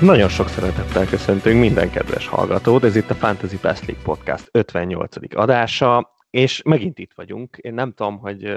[0.00, 5.16] Nagyon sok szeretettel köszöntünk minden kedves hallgatót, ez itt a Fantasy Best League Podcast 58.
[5.34, 7.56] adása, és megint itt vagyunk.
[7.56, 8.56] Én nem tudom, hogy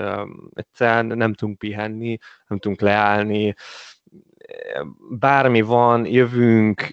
[0.53, 3.55] egyszerűen nem tudunk pihenni, nem tudunk leállni,
[5.19, 6.91] bármi van, jövünk,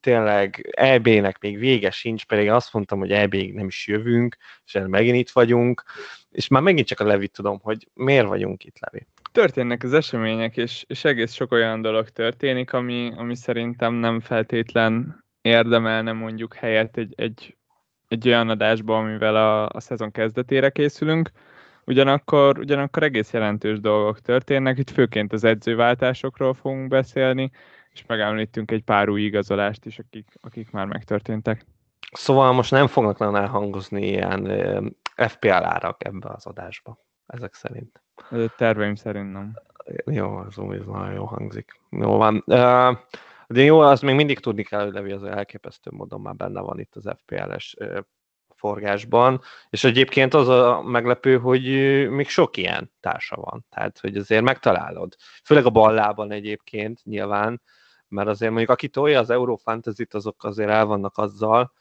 [0.00, 5.16] tényleg EB-nek még vége sincs, pedig azt mondtam, hogy eb nem is jövünk, és megint
[5.16, 5.82] itt vagyunk,
[6.30, 10.56] és már megint csak a Levit tudom, hogy miért vagyunk itt, Levi történnek az események,
[10.56, 16.96] és, és egész sok olyan dolog történik, ami, ami szerintem nem feltétlen érdemelne mondjuk helyet
[16.96, 17.56] egy, egy,
[18.08, 21.30] egy olyan adásban, amivel a, a szezon kezdetére készülünk.
[21.84, 27.50] Ugyanakkor, ugyanakkor egész jelentős dolgok történnek, itt főként az edzőváltásokról fogunk beszélni,
[27.92, 31.66] és megemlítünk egy pár új igazolást is, akik, akik már megtörténtek.
[32.12, 34.46] Szóval most nem fognak nagyon elhangozni ilyen
[35.16, 38.02] FPL árak ebbe az adásba, ezek szerint.
[38.56, 39.58] Terveim szerint nem.
[40.04, 41.80] Jó, az úgy nagyon jó hangzik.
[41.90, 42.44] Jó van.
[43.46, 46.78] De jó, az még mindig tudni kell, hogy Levi az elképesztő módon már benne van
[46.78, 47.76] itt az FPL-es
[48.54, 51.64] forgásban, és egyébként az a meglepő, hogy
[52.10, 55.16] még sok ilyen társa van, tehát hogy azért megtalálod.
[55.44, 57.62] Főleg a ballában egyébként nyilván,
[58.08, 61.72] mert azért mondjuk aki tolja az Eurofantasy-t, azok azért el vannak azzal,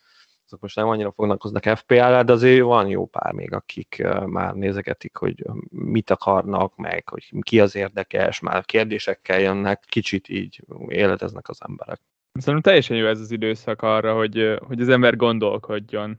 [0.51, 5.15] azok most nem annyira foglalkoznak FPL-el, de azért van jó pár még, akik már nézegetik,
[5.15, 11.59] hogy mit akarnak, meg hogy ki az érdekes, már kérdésekkel jönnek, kicsit így életeznek az
[11.67, 11.99] emberek.
[12.33, 16.17] Szerintem teljesen jó ez az időszak arra, hogy, hogy az ember gondolkodjon.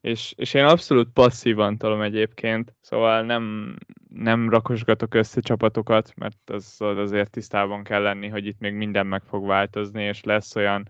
[0.00, 3.74] És, és én abszolút passzívan tolom egyébként, szóval nem,
[4.08, 9.22] nem rakosgatok össze csapatokat, mert az, azért tisztában kell lenni, hogy itt még minden meg
[9.28, 10.88] fog változni, és lesz olyan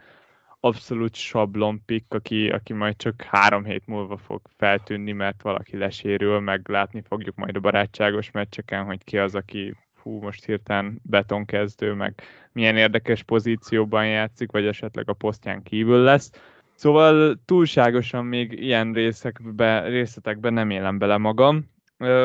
[0.64, 6.40] abszolút sablon pick, aki, aki majd csak három hét múlva fog feltűnni, mert valaki lesérül,
[6.40, 11.92] meg látni fogjuk majd a barátságos meccseken, hogy ki az, aki hú, most hirtelen betonkezdő,
[11.92, 16.30] meg milyen érdekes pozícióban játszik, vagy esetleg a posztján kívül lesz.
[16.74, 21.70] Szóval túlságosan még ilyen részekbe, részletekben nem élem bele magam.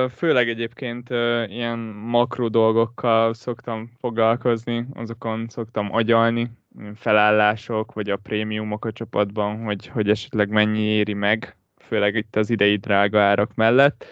[0.10, 1.10] Főleg egyébként
[1.50, 6.52] ilyen makro dolgokkal szoktam foglalkozni, azokon szoktam agyalni,
[6.96, 12.50] felállások, vagy a prémiumok a csapatban, hogy, hogy esetleg mennyi éri meg, főleg itt az
[12.50, 14.06] idei drága árak mellett.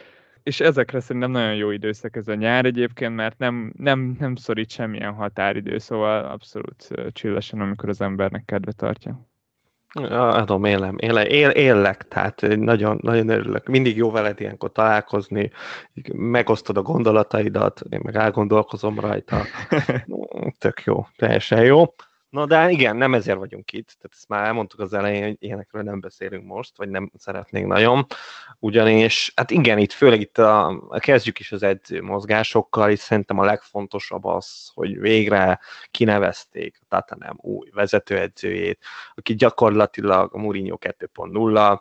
[0.44, 4.70] És ezekre szerintem nagyon jó időszak ez a nyár egyébként, mert nem, nem, nem szorít
[4.70, 9.28] semmilyen határidő, szóval abszolút csillesen, amikor az embernek kedve tartja.
[10.04, 13.68] Adom, élem, éle, él, élek, tehát nagyon, nagyon örülök.
[13.68, 15.52] Mindig jó veled ilyenkor találkozni,
[16.14, 19.42] megosztod a gondolataidat, én meg elgondolkozom rajta.
[20.60, 21.94] Tök jó, teljesen jó.
[22.36, 25.82] Na de igen, nem ezért vagyunk itt, tehát ezt már elmondtuk az elején, hogy ilyenekről
[25.82, 28.06] nem beszélünk most, vagy nem szeretnénk nagyon,
[28.60, 33.46] ugyanis, hát igen, itt főleg itt a, kezdjük is az edző mozgásokkal, és szerintem a
[33.46, 35.60] legfontosabb az, hogy végre
[35.92, 38.80] kinevezték a Tatanem új vezetőedzőjét,
[39.16, 41.80] aki gyakorlatilag a Mourinho 2.0,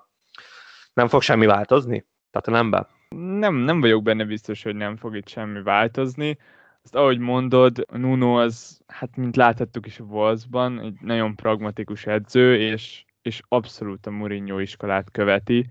[0.93, 2.87] nem fog semmi változni Tatanemben?
[3.17, 6.39] Nem, nem vagyok benne biztos, hogy nem fog itt semmi változni
[6.85, 12.57] ezt ahogy mondod, Nuno az, hát mint láthattuk is a Wolvesban, egy nagyon pragmatikus edző,
[12.57, 15.67] és, és abszolút a Mourinho iskolát követi.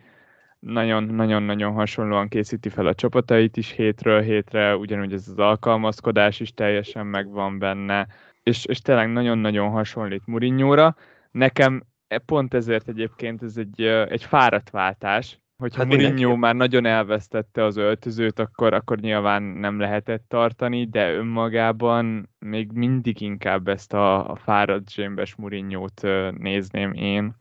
[0.60, 7.06] Nagyon-nagyon-nagyon hasonlóan készíti fel a csapatait is hétről hétre, ugyanúgy ez az alkalmazkodás is teljesen
[7.06, 8.08] megvan benne,
[8.44, 10.96] és, és tényleg nagyon-nagyon hasonlít Mourinho-ra.
[11.32, 16.40] Nekem e, pont ezért egyébként ez egy, egy fáradt váltás, Hogyha hát Mourinho mindenki.
[16.40, 23.22] már nagyon elvesztette az öltözőt, akkor, akkor nyilván nem lehetett tartani, de önmagában még mindig
[23.22, 26.02] inkább ezt a, a fáradt zsémbes Mourinho-t
[26.38, 27.36] nézném én,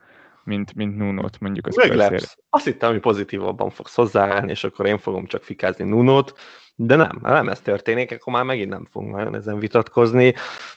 [0.44, 2.37] mint, mint Nuno-t mondjuk az Meglepsz.
[2.50, 6.35] Azt hittem, hogy pozitívabban fogsz hozzáállni, és akkor én fogom csak fikázni Nuno-t,
[6.75, 10.35] de nem, nem ez történik, akkor már megint nem fogunk nagyon ezen vitatkozni.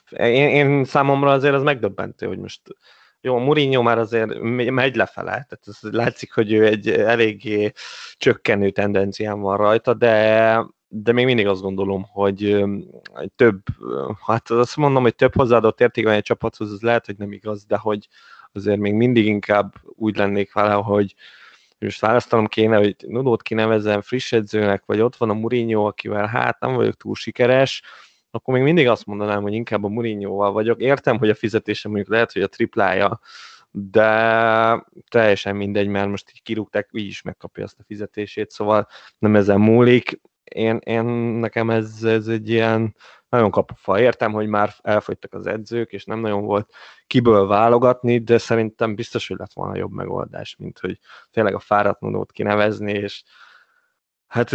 [0.10, 2.62] Én, én számomra azért az megdöbbentő, hogy most
[3.26, 4.40] jó, Mourinho már azért
[4.70, 7.72] megy lefele, tehát ez látszik, hogy ő egy eléggé
[8.18, 12.66] csökkenő tendencián van rajta, de, de még mindig azt gondolom, hogy
[13.36, 13.62] több,
[14.26, 17.66] hát azt mondom, hogy több hozzáadott érték van egy csapathoz, az lehet, hogy nem igaz,
[17.66, 18.08] de hogy
[18.52, 21.16] azért még mindig inkább úgy lennék vele, hogy
[21.80, 26.60] most választanom kéne, hogy Nudót kinevezem friss edzőnek, vagy ott van a Mourinho, akivel hát
[26.60, 27.82] nem vagyok túl sikeres,
[28.36, 30.82] akkor még mindig azt mondanám, hogy inkább a Mourinho-val vagyok.
[30.82, 33.20] Értem, hogy a fizetése mondjuk lehet, hogy a triplája,
[33.72, 38.88] de teljesen mindegy, mert most így kirúgták, így is megkapja azt a fizetését, szóval
[39.20, 40.22] nem ezen múlik.
[40.44, 41.04] Én, én
[41.40, 42.96] nekem ez, ez egy ilyen
[43.30, 44.00] nagyon kapufa.
[44.00, 46.74] Értem, hogy már elfogytak az edzők, és nem nagyon volt
[47.08, 51.00] kiből válogatni, de szerintem biztos, hogy lett volna jobb megoldás, mint hogy
[51.32, 53.24] tényleg a fáradt kinevezni, és
[54.36, 54.50] Hát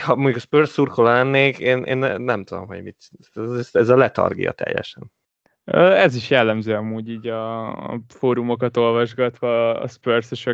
[0.00, 2.96] ha mondjuk a Spurs szurkoló lennék, én, én nem tudom, hogy mit.
[3.34, 5.12] Ez, ez a letargia teljesen.
[5.64, 10.46] Ez is jellemző amúgy így a fórumokat olvasgatva a spurs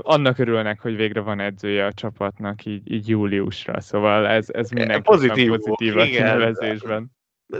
[0.00, 5.02] annak örülnek, hogy végre van edzője a csapatnak így, így júliusra, szóval ez, ez mindenképpen
[5.02, 7.10] pozitív, pozitív a kinevezésben.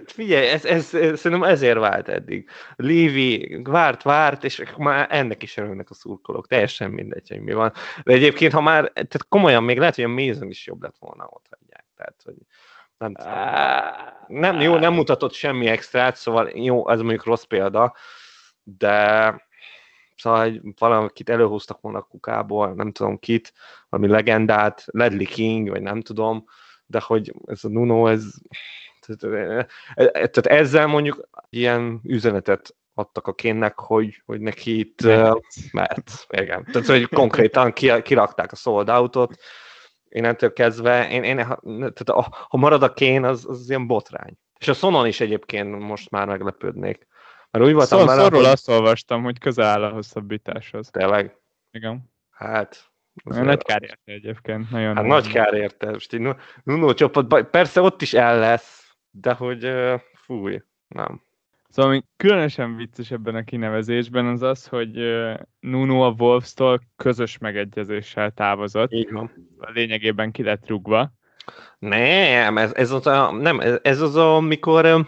[0.06, 2.48] Figyelj, ez, ez, ez, szerintem ezért vált eddig.
[2.76, 6.46] Lévi várt, várt, és már ennek is örülnek a szurkolók.
[6.46, 7.72] Teljesen mindegy, hogy mi van.
[8.04, 11.26] De egyébként, ha már, tehát komolyan még lehet, hogy a Mason is jobb lett volna
[11.30, 11.84] ott hagyják.
[11.96, 12.34] Tehát, hogy
[12.98, 13.14] nem,
[14.26, 17.94] nem, jó, nem mutatott semmi extrát, szóval jó, ez mondjuk rossz példa,
[18.62, 19.34] de
[20.16, 23.52] szóval hogy valakit előhoztak volna a kukából, nem tudom kit,
[23.88, 26.44] valami legendát, Ledley King, vagy nem tudom,
[26.86, 28.24] de hogy ez a Nuno, ez
[29.14, 29.68] tehát,
[30.12, 36.64] tehát ezzel mondjuk ilyen üzenetet adtak a kénnek, hogy, hogy neki itt mert, mert igen.
[36.72, 37.72] Tehát, hogy konkrétan
[38.02, 39.36] kirakták a sold outot,
[40.08, 44.38] innentől kezdve, én, én, tehát a, ha marad a kén, az, az ilyen botrány.
[44.58, 47.06] És a Sonon is egyébként most már meglepődnék.
[47.50, 48.44] Mert úgy voltam szóval vele, hogy...
[48.44, 50.90] azt olvastam, hogy közel áll a hosszabbításhoz.
[50.90, 51.36] Tényleg?
[51.70, 52.12] Igen.
[52.30, 52.90] Hát,
[53.24, 54.70] az nagy kár érte egyébként.
[54.70, 55.90] Nagyon hát nagy kár érte.
[55.90, 56.28] Most így
[56.64, 58.85] Nuno csapat, persze ott is el lesz,
[59.20, 59.72] de hogy
[60.14, 61.24] fúj, nem.
[61.68, 64.90] Szóval ami különösen vicces ebben a kinevezésben az az, hogy
[65.60, 68.92] Nuno a Wolves-tól közös megegyezéssel távozott.
[68.92, 69.30] Így van.
[69.58, 71.12] Lényegében ki lett rúgva.
[71.78, 75.06] Nem, ez, ez az a, nem, ez az a, amikor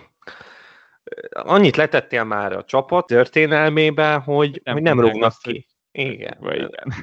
[1.31, 5.67] annyit letettél már a csapat történelmébe, hogy nem, hogy nem rúgnak azt, ki.
[5.93, 6.37] Igen.
[6.41, 6.95] Vagy igen.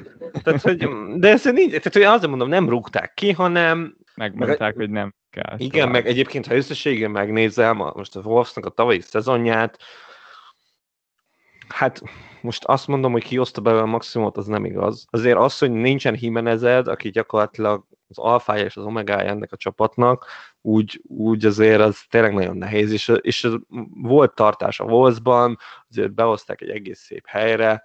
[0.42, 3.96] Tehát, hogy, de ez nincs, tehát hogy azért mondom, nem rúgták ki, hanem...
[4.14, 5.54] Megmondták, meg, hogy nem kell.
[5.58, 5.92] Igen, tovább.
[5.92, 9.78] meg egyébként, ha összességében megnézem, most a Wolfsnak a tavalyi szezonját,
[11.68, 12.02] hát
[12.40, 15.06] most azt mondom, hogy kioszta belőle a maximumot, az nem igaz.
[15.10, 20.26] Azért az, hogy nincsen Jimenezed, aki gyakorlatilag az alfája és az omegája ennek a csapatnak,
[20.60, 23.48] úgy, úgy azért az tényleg nagyon nehéz, és, és
[24.02, 27.82] volt tartás a Wolvesban, azért behozták egy egész szép helyre,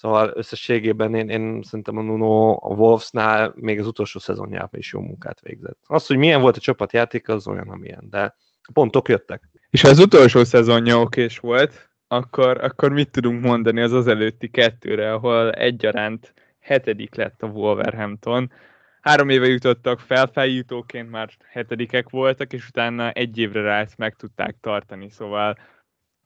[0.00, 5.00] Szóval összességében én, én szerintem a Nuno a Wolvesnál még az utolsó szezonjában is jó
[5.00, 5.78] munkát végzett.
[5.86, 8.36] Az, hogy milyen volt a csapatjáték, az olyan, amilyen, de
[8.72, 9.48] pontok jöttek.
[9.70, 14.50] És ha az utolsó szezonja okés volt, akkor, akkor mit tudunk mondani az az előtti
[14.50, 18.52] kettőre, ahol egyaránt hetedik lett a Wolverhampton.
[19.00, 24.14] Három éve jutottak fel, feljutóként már hetedikek voltak, és utána egy évre rá ezt meg
[24.16, 25.56] tudták tartani, szóval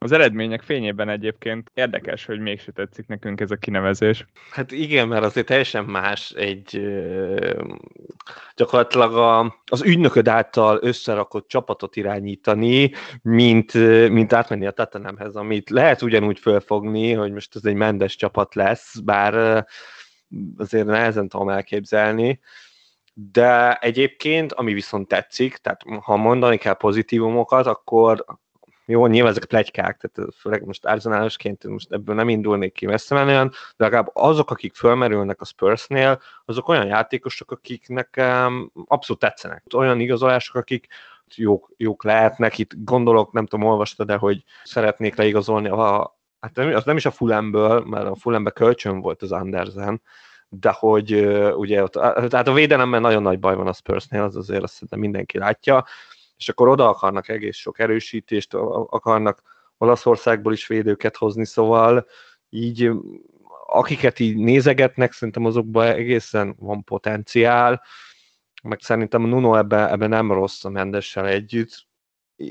[0.04, 4.26] az eredmények fényében egyébként érdekes, hogy mégse tetszik nekünk ez a kinevezés.
[4.50, 6.80] Hát igen, mert azért teljesen más egy
[8.56, 12.90] gyakorlatilag a, az ügynököd által összerakott csapatot irányítani,
[13.22, 13.72] mint,
[14.08, 18.98] mint átmenni a Tatanemhez, amit lehet ugyanúgy fölfogni, hogy most ez egy mendes csapat lesz,
[18.98, 19.64] bár
[20.56, 22.40] azért nehezen tudom elképzelni,
[23.14, 28.24] de egyébként, ami viszont tetszik, tehát ha mondani kell pozitívumokat, akkor
[28.86, 33.48] jó, nyilván ezek plegykák, tehát főleg most Arsenalosként most ebből nem indulnék ki messze menően,
[33.48, 39.64] de legalább azok, akik fölmerülnek a Spursnél, azok olyan játékosok, akik nekem abszolút tetszenek.
[39.75, 40.87] Olyan igazolások, akik
[41.35, 46.75] jók, jók lehetnek, itt gondolok, nem tudom, olvastad de hogy szeretnék leigazolni a, hát nem,
[46.75, 50.02] az nem is a Fulemből, mert a Fulembe kölcsön volt az Andersen,
[50.49, 54.62] de hogy ugye ott, tehát a védelemben nagyon nagy baj van a Spursnél, az azért
[54.62, 55.85] azt mindenki látja,
[56.44, 58.54] és akkor oda akarnak egész sok erősítést,
[58.88, 59.42] akarnak
[59.78, 62.06] Olaszországból is védőket hozni, szóval
[62.48, 62.90] így
[63.66, 67.82] akiket így nézegetnek, szerintem azokban egészen van potenciál,
[68.62, 71.86] meg szerintem a Nuno ebben ebbe nem rossz a Mendessel együtt,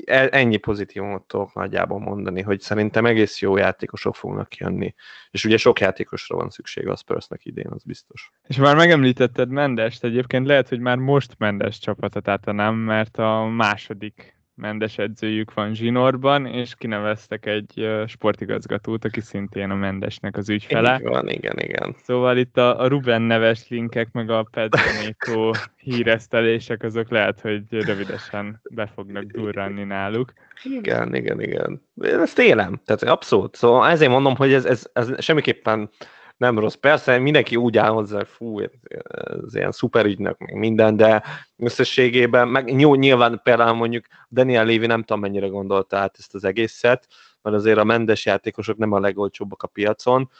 [0.06, 4.94] ennyi pozitívumot tudok nagyjából mondani, hogy szerintem egész jó játékosok fognak jönni.
[5.30, 8.30] És ugye sok játékosra van szüksége a Spursnek idén, az biztos.
[8.42, 14.36] És már megemlítetted Mendest, egyébként lehet, hogy már most Mendes csapata, nem, mert a második
[14.56, 20.98] Mendes edzőjük van Zsinorban, és kineveztek egy sportigazgatót, aki szintén a Mendesnek az ügyfele.
[21.00, 21.94] Így van, igen, igen.
[22.02, 25.50] Szóval itt a, a Ruben neves linkek, meg a Pedro
[25.84, 30.32] híresztelések, azok lehet, hogy rövidesen be fognak durranni náluk.
[30.62, 31.82] Igen, igen, igen.
[32.00, 33.56] Ezt élem, tehát abszolút.
[33.56, 35.90] Szóval ezért mondom, hogy ez, ez, ez semmiképpen
[36.36, 36.74] nem rossz.
[36.74, 41.22] Persze mindenki úgy áll hozzá, hogy fú, ez ilyen szuperügynök, meg minden, de
[41.56, 46.44] összességében, meg jó, nyilván például mondjuk Daniel Lévi nem tudom mennyire gondolta át ezt az
[46.44, 47.06] egészet,
[47.42, 50.30] mert azért a mendes játékosok nem a legolcsóbbak a piacon,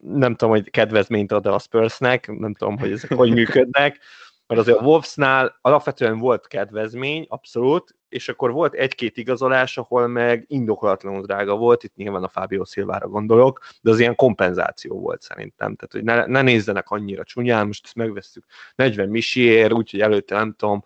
[0.00, 3.98] nem tudom, hogy kedvezményt ad a Spursnek, nem tudom, hogy ezek hogy működnek,
[4.46, 10.44] mert azért a Wolvesnál alapvetően volt kedvezmény, abszolút, és akkor volt egy-két igazolás, ahol meg
[10.48, 15.76] indokolatlanul drága volt, itt nyilván a Fábio Szilvára gondolok, de az ilyen kompenzáció volt szerintem,
[15.76, 18.44] tehát hogy ne, ne nézzenek annyira csúnyán, most ezt megvesztük
[18.74, 20.84] 40 misiért, úgyhogy előtte nem tudom,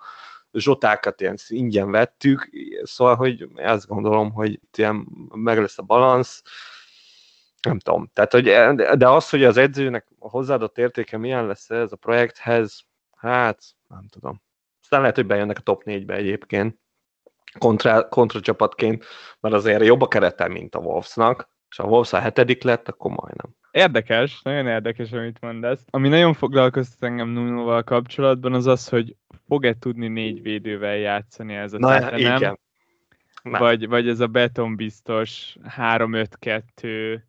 [0.52, 2.50] zsotákat ilyen ingyen vettük,
[2.82, 6.42] szóval, hogy azt gondolom, hogy ilyen meg lesz a balansz,
[7.62, 8.11] nem tudom.
[8.12, 8.44] Tehát, hogy,
[8.99, 12.85] de az, hogy az edzőnek a hozzáadott értéke milyen lesz ez a projekthez,
[13.16, 14.42] hát nem tudom.
[14.82, 16.78] Aztán lehet, hogy bejönnek a top 4-be egyébként
[17.59, 19.05] kontra, kontra csapatként,
[19.40, 22.88] mert azért jobb a keretel, mint a Wolvesnak, és ha a Wolves a hetedik lett,
[22.88, 23.57] akkor majdnem.
[23.71, 25.85] Érdekes, nagyon érdekes, amit mondasz.
[25.90, 31.73] Ami nagyon foglalkoztat engem Nunoval kapcsolatban, az az, hogy fog-e tudni négy védővel játszani ez
[31.73, 32.59] a Na, igen.
[33.43, 33.61] Nem.
[33.61, 37.21] Vagy, vagy ez a betonbiztos 3-5-2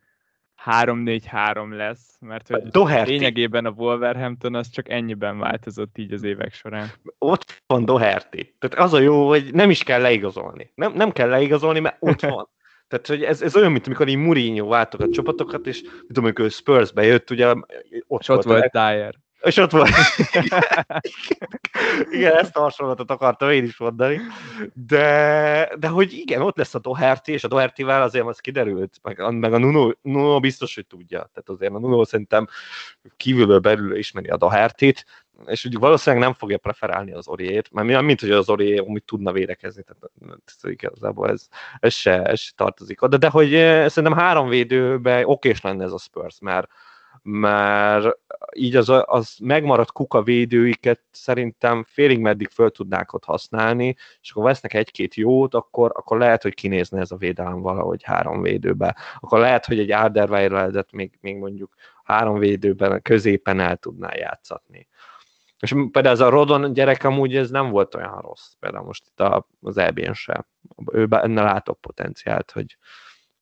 [0.66, 3.10] 3-4-3 lesz, mert hogy Doherty.
[3.10, 6.88] lényegében a Wolverhampton az csak ennyiben változott így az évek során.
[7.18, 8.54] Ott van Doherty.
[8.60, 10.72] Tehát az a jó, hogy nem is kell leigazolni.
[10.76, 12.50] Nem, nem kell leigazolni, mert ott van.
[12.88, 16.52] Tehát, hogy ez, ez olyan, mint amikor így Mourinho váltok a csapatokat, és tudom, amikor
[16.52, 17.54] Spurs-be jött, ugye
[18.08, 19.16] ott, és ott volt Dyer.
[19.42, 19.90] És ott volt.
[22.12, 24.20] igen, ezt a hasonlatot akartam én is mondani.
[24.74, 29.34] De, de hogy igen, ott lesz a Doherty, és a Doherty-vel azért az kiderült, meg,
[29.34, 31.18] meg a Nuno, Nuno biztos, hogy tudja.
[31.18, 32.48] Tehát azért a Nuno szerintem
[33.18, 35.06] kívülről belül ismeri a Doherty-t,
[35.46, 39.04] és úgy valószínűleg nem fogja preferálni az Oriét, mert mi, mint hogy az Ori úgy
[39.04, 40.12] tudna védekezni, tehát
[40.46, 41.48] ez, igazából ez,
[41.80, 45.92] ez, se, ez se tartozik oda, de hogy eh, szerintem három védőben okés lenne ez
[45.92, 46.68] a Spurs, mert
[47.24, 48.18] mert
[48.52, 54.44] így az, az megmaradt kuka védőiket szerintem félig meddig föl tudnák ott használni, és akkor
[54.44, 58.96] vesznek egy-két jót, akkor, akkor lehet, hogy kinézne ez a védelem valahogy három védőbe.
[59.20, 61.74] Akkor lehet, hogy egy Alderweirelet még, még mondjuk
[62.04, 64.88] három védőben középen el tudná játszatni.
[65.60, 69.24] És például ez a Rodon gyerek amúgy ez nem volt olyan rossz, például most itt
[69.62, 70.46] az EB-n sem.
[70.92, 72.78] Ő benne látok potenciált, hogy,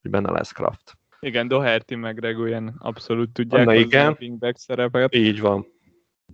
[0.02, 0.97] hogy benne lesz Kraft.
[1.20, 4.16] Igen, Doherty meg Reguillen abszolút tudják Na, igen.
[4.40, 5.14] a szerepet.
[5.14, 5.66] Így van.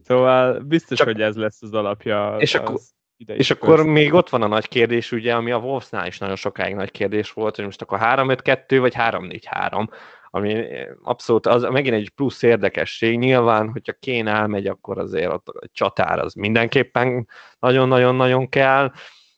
[0.02, 1.06] Szóval biztos, Csak...
[1.06, 2.36] hogy ez lesz az alapja.
[2.38, 2.80] És az akkor,
[3.16, 6.74] és akkor még ott van a nagy kérdés, ugye, ami a Wolfsnál is nagyon sokáig
[6.74, 9.88] nagy kérdés volt, hogy most akkor 3-5-2 vagy 3-4-3,
[10.30, 10.64] ami
[11.02, 13.18] abszolút, az megint egy plusz érdekesség.
[13.18, 18.92] Nyilván, hogyha Kén elmegy, akkor azért ott a csatár az mindenképpen nagyon-nagyon-nagyon kell,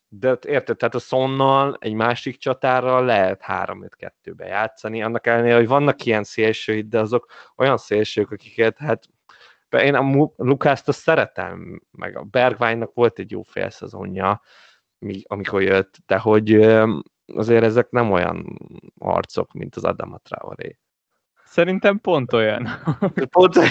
[0.09, 6.05] de érted, tehát a Szonnal egy másik csatárral lehet 3-5-2-be játszani, annak ellenére, hogy vannak
[6.05, 9.03] ilyen szélsőid, de azok olyan szélsők, akiket hát
[9.69, 14.41] én a Lukászt azt szeretem, meg a Bergweinnak volt egy jó félszezonja,
[15.23, 16.53] amikor jött, de hogy
[17.25, 18.57] azért ezek nem olyan
[18.97, 20.77] arcok, mint az Adama Traoré.
[21.45, 22.67] Szerintem pont olyan.
[23.29, 23.69] Pont olyan.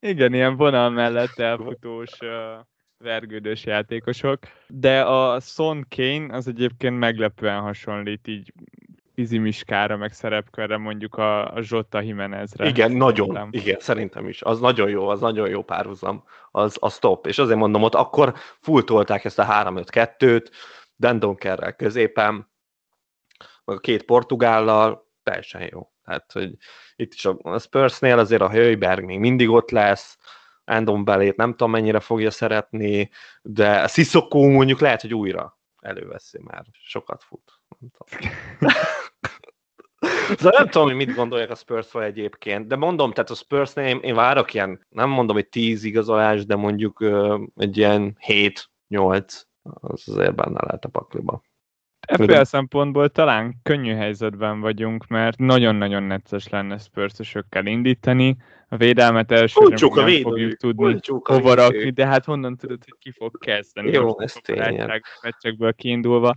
[0.00, 2.10] Igen, ilyen vonal mellett elfutós
[3.02, 8.52] vergődős játékosok, de a Son Kane az egyébként meglepően hasonlít így
[9.14, 12.66] fizimiskára, meg szerepkörre mondjuk a, a Zsotta Jimenezre.
[12.66, 13.48] Igen, nagyon, szerintem.
[13.60, 14.42] igen, szerintem is.
[14.42, 17.26] Az nagyon jó, az nagyon jó párhuzam, az, az top.
[17.26, 20.46] És azért mondom, ott akkor fulltolták ezt a 3-5-2-t,
[20.96, 22.50] Dendonkerrel középen,
[23.64, 25.90] meg a két portugállal, teljesen jó.
[26.04, 26.56] Tehát, hogy
[26.96, 30.18] itt is a Spursnél azért a Hőiberg még mindig ott lesz,
[30.76, 33.10] Andon belét nem tudom mennyire fogja szeretni,
[33.42, 36.64] de Sissoko mondjuk lehet, hogy újra előveszi már.
[36.72, 37.52] Sokat fut.
[37.78, 38.32] Nem tudom.
[40.42, 43.98] De nem tudom, hogy mit gondolják a spurs egyébként, de mondom, tehát a spurs én,
[43.98, 50.08] én várok ilyen, nem mondom, hogy 10 igazolás, de mondjuk uh, egy ilyen 7-8, az
[50.08, 51.42] azért benne lehet a pakliba.
[52.12, 57.12] FPL szempontból talán könnyű helyzetben vagyunk, mert nagyon-nagyon necces lenne spurs
[57.64, 58.36] indítani.
[58.68, 63.10] A védelmet elsőre nem védő, fogjuk tudni hova rakni, de hát honnan tudod, hogy ki
[63.10, 63.90] fog kezdeni.
[63.90, 65.02] Jó, ez tényleg.
[65.22, 66.34] Meccsekből kiindulva.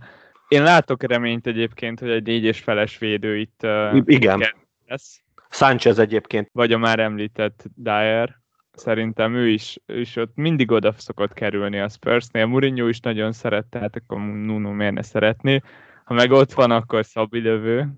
[0.48, 3.66] Én látok reményt egyébként, hogy egy négy és feles védő itt
[4.04, 4.44] Igen.
[4.86, 5.20] lesz.
[5.50, 6.48] Sánchez egyébként.
[6.52, 8.36] Vagy a már említett Dyer
[8.76, 12.46] szerintem ő is, is ott mindig oda szokott kerülni a Spursnél.
[12.46, 15.60] Mourinho is nagyon szerette, hát akkor Nuno miért ne szeretné.
[16.04, 17.88] Ha meg ott van, akkor Szabi lövő.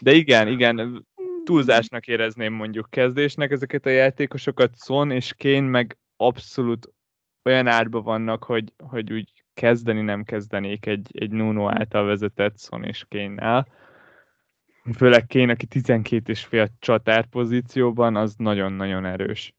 [0.00, 1.06] De igen, igen,
[1.44, 6.88] túlzásnak érezném mondjuk kezdésnek ezeket a játékosokat, Son és Kén meg abszolút
[7.44, 12.84] olyan árba vannak, hogy, hogy úgy kezdeni nem kezdenék egy, egy Nuno által vezetett Son
[12.84, 13.66] és Kénnel
[14.94, 19.54] főleg Kén, aki 12 és fél csatár pozícióban, az nagyon-nagyon erős.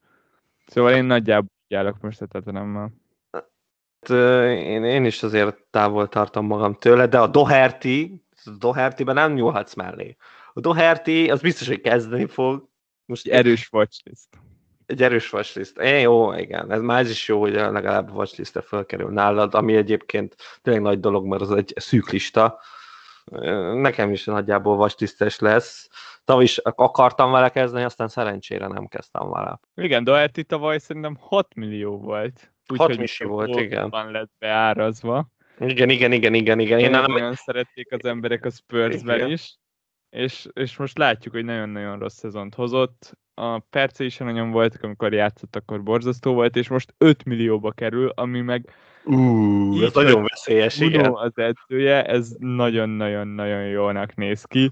[0.65, 2.91] Szóval én nagyjából állok most a Tottenhammal.
[3.31, 4.09] Hát,
[4.49, 9.73] én, én is azért távol tartom magam tőle, de a Doherty, a Doherty-ben nem nyúlhatsz
[9.73, 10.15] mellé.
[10.53, 12.67] A Doherty, az biztos, hogy kezdeni fog.
[13.05, 14.27] Most egy erős watchlist.
[14.85, 15.77] Egy erős watchlist.
[15.77, 16.71] É, jó, igen.
[16.71, 20.99] Ez már ez is jó, hogy legalább a watchlistre felkerül nálad, ami egyébként tényleg nagy
[20.99, 22.59] dolog, mert az egy szűk lista
[23.73, 25.89] Nekem is nagyjából vastisztes lesz.
[26.23, 29.59] Tavaly is akartam vele kezdeni, aztán szerencsére nem kezdtem vele.
[29.75, 32.53] Igen, Doherty tavaly szerintem 6 millió volt.
[32.67, 33.89] Úgy, 6 millió volt, igen.
[33.89, 35.27] Van lett beárazva.
[35.59, 36.79] Igen, igen, igen, igen, igen.
[36.79, 37.11] Én nem...
[37.11, 39.57] Nagyon szerették az emberek a Spursben is,
[40.09, 43.17] és, és most látjuk, hogy nagyon-nagyon rossz szezont hozott.
[43.33, 48.09] A perce is nagyon voltak, amikor játszott, akkor borzasztó volt, és most 5 millióba kerül,
[48.09, 48.73] ami meg
[49.09, 51.13] Uh, ez nagyon veszélyes, Uno igen.
[51.13, 54.71] az edzője, ez nagyon-nagyon-nagyon jónak néz ki.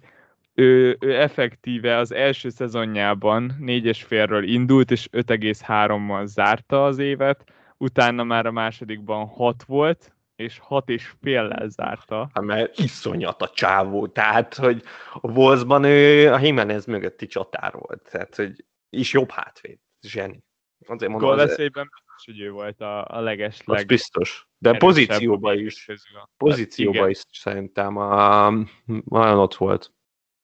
[0.53, 7.43] Ő, ő effektíve az első szezonjában 4,5-ről indult, és 5,3-mal zárta az évet,
[7.77, 12.29] utána már a másodikban 6 volt, és 6 és féllel zárta.
[12.33, 18.07] Hát mert iszonyat a csávó, tehát, hogy a Wolvesban ő a Jimenez mögötti csatár volt,
[18.11, 20.43] tehát, hogy is jobb hátvéd, zseni.
[20.87, 23.77] Azért mondom, Gólveszélyben biztos, hogy ő volt a, a legesleg...
[23.77, 24.47] Az biztos.
[24.57, 25.87] De pozícióban is.
[26.37, 28.49] Pozícióban is szerintem a,
[29.05, 29.93] nagyon ott volt.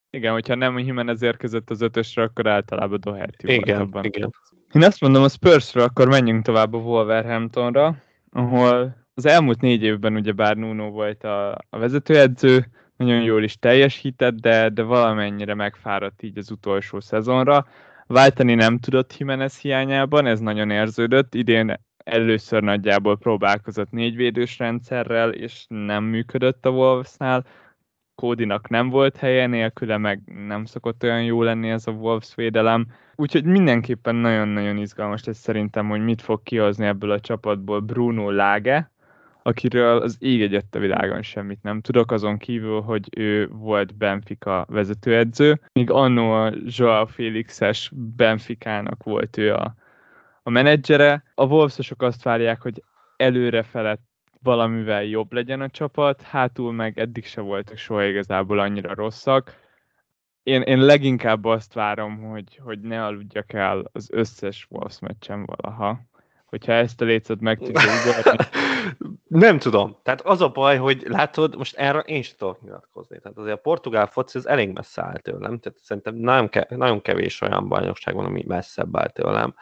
[0.09, 4.03] Igen, hogyha nem Jimenez érkezett az ötösre, akkor általában Doherty igen, volt abban.
[4.03, 4.33] Igen.
[4.73, 10.15] Én azt mondom a Spursra, akkor menjünk tovább a Wolverhamptonra, ahol az elmúlt négy évben
[10.15, 16.21] ugye bár Nuno volt a, a vezetőedző, nagyon jól is teljesített, de, de valamennyire megfáradt
[16.21, 17.67] így az utolsó szezonra.
[18.11, 21.33] Váltani nem tudott Jimenez hiányában, ez nagyon érződött.
[21.33, 27.45] Idén először nagyjából próbálkozott négyvédős rendszerrel, és nem működött a Wolvesnál.
[28.15, 32.87] Kódinak nem volt helye, nélküle meg nem szokott olyan jó lenni ez a Wolves védelem.
[33.15, 38.91] Úgyhogy mindenképpen nagyon-nagyon izgalmas ez szerintem, hogy mit fog kihozni ebből a csapatból Bruno Lage,
[39.43, 44.65] akiről az ég egyet a világon semmit nem tudok, azon kívül, hogy ő volt Benfica
[44.69, 49.75] vezetőedző, míg annó a Joao Félixes Benficának volt ő a,
[50.43, 51.23] a menedzsere.
[51.35, 52.83] A Wolvesosok azt várják, hogy
[53.15, 54.09] előre felett
[54.43, 59.59] valamivel jobb legyen a csapat, hátul meg eddig se voltak soha igazából annyira rosszak.
[60.43, 65.99] Én, én leginkább azt várom, hogy, hogy ne aludjak el az összes Wolves meccsen valaha
[66.51, 67.59] hogyha ezt a lécet meg.
[69.27, 69.97] Nem tudom.
[70.03, 73.19] Tehát az a baj, hogy látod, most erre én sem tudok nyilatkozni.
[73.19, 75.59] Tehát azért a portugál foci az elég messze áll tőlem.
[75.59, 79.53] Tehát szerintem nagyon, ke- nagyon kevés olyan bajnokság van, ami messzebb áll tőlem.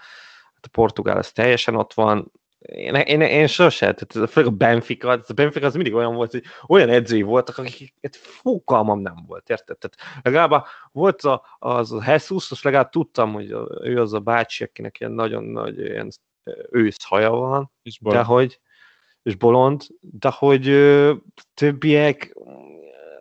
[0.54, 5.10] Hát a portugál az teljesen ott van, én, én, én sose, tehát főleg a Benfica,
[5.10, 9.78] a Benfica az mindig olyan volt, hogy olyan edzői voltak, akik fogalmam nem volt, érted?
[9.78, 14.64] Tehát legalább volt a, az a Jesus, azt legalább tudtam, hogy ő az a bácsi,
[14.64, 16.10] akinek ilyen nagyon nagy ilyen
[16.72, 18.60] ősz haja van, és de hogy,
[19.22, 21.14] és bolond, de hogy ö,
[21.54, 22.38] többiek,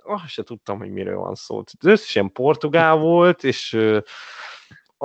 [0.03, 1.63] azt se tudtam, hogy miről van szó.
[1.85, 3.99] Összesen portugál volt, és ö,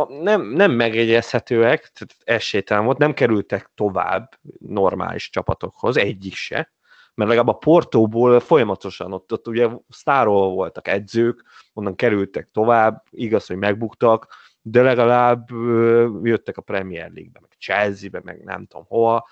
[0.07, 6.73] nem, nem megegyezhetőek, tehát esélytelen volt, nem kerültek tovább normális csapatokhoz, egyik se,
[7.13, 13.45] mert legalább a Portóból folyamatosan ott, ott ugye sztárol voltak edzők, onnan kerültek tovább, igaz,
[13.45, 14.27] hogy megbuktak,
[14.65, 15.49] de legalább
[16.23, 19.28] jöttek a Premier League-be, meg Chelsea-be, meg nem tudom hova,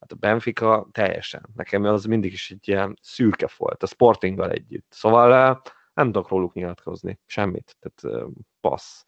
[0.00, 1.46] hát a Benfica teljesen.
[1.54, 4.86] Nekem az mindig is egy ilyen szürke volt, a Sportinggal együtt.
[4.90, 5.62] Szóval
[5.94, 8.26] nem tudok róluk nyilatkozni, semmit, tehát
[8.60, 9.04] passz.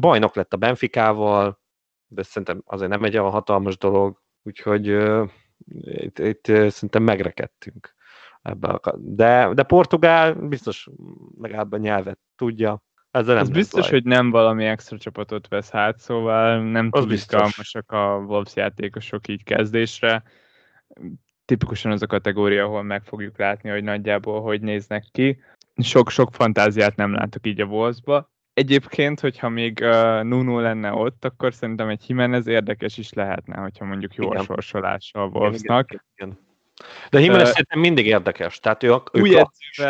[0.00, 1.60] Bajnok lett a Benficával,
[2.06, 4.86] de szerintem azért nem egy olyan hatalmas dolog, úgyhogy
[5.82, 7.94] itt, itt szerintem megrekedtünk
[8.42, 8.80] ebben.
[8.96, 10.88] De, de Portugál biztos
[11.40, 13.90] legalább a nyelvet tudja, ezzel nem az biztos, baj.
[13.90, 19.44] hogy nem valami extra csapatot vesz hát, szóval nem túl izgalmasak a Wolves játékosok így
[19.44, 20.22] kezdésre.
[21.44, 25.42] Tipikusan az a kategória, ahol meg fogjuk látni, hogy nagyjából hogy néznek ki.
[25.76, 28.30] Sok-sok fantáziát nem látok így a Wolvesba.
[28.52, 33.84] Egyébként, hogyha még uh, Nuno lenne ott, akkor szerintem egy Jimenez érdekes is lehetne, hogyha
[33.84, 34.40] mondjuk jó igen.
[34.40, 35.92] a sorsolása a Wolvesnak.
[35.92, 36.48] Igen, igen, igen.
[37.10, 38.58] De Jimenez uh, szerintem mindig érdekes.
[38.58, 39.80] Tehát ő, ő klasszis.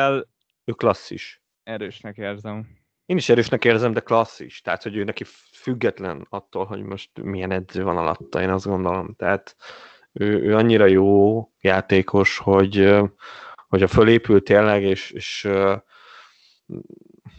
[0.64, 1.42] Ő klasszis.
[1.62, 2.79] Erősnek érzem.
[3.10, 4.60] Én is erősnek érzem, de klasszis.
[4.60, 9.14] Tehát, hogy ő neki független attól, hogy most milyen edző van alatta, én azt gondolom.
[9.18, 9.56] Tehát
[10.12, 12.94] ő, ő annyira jó játékos, hogy,
[13.68, 15.48] hogy a fölépül tényleg, és, és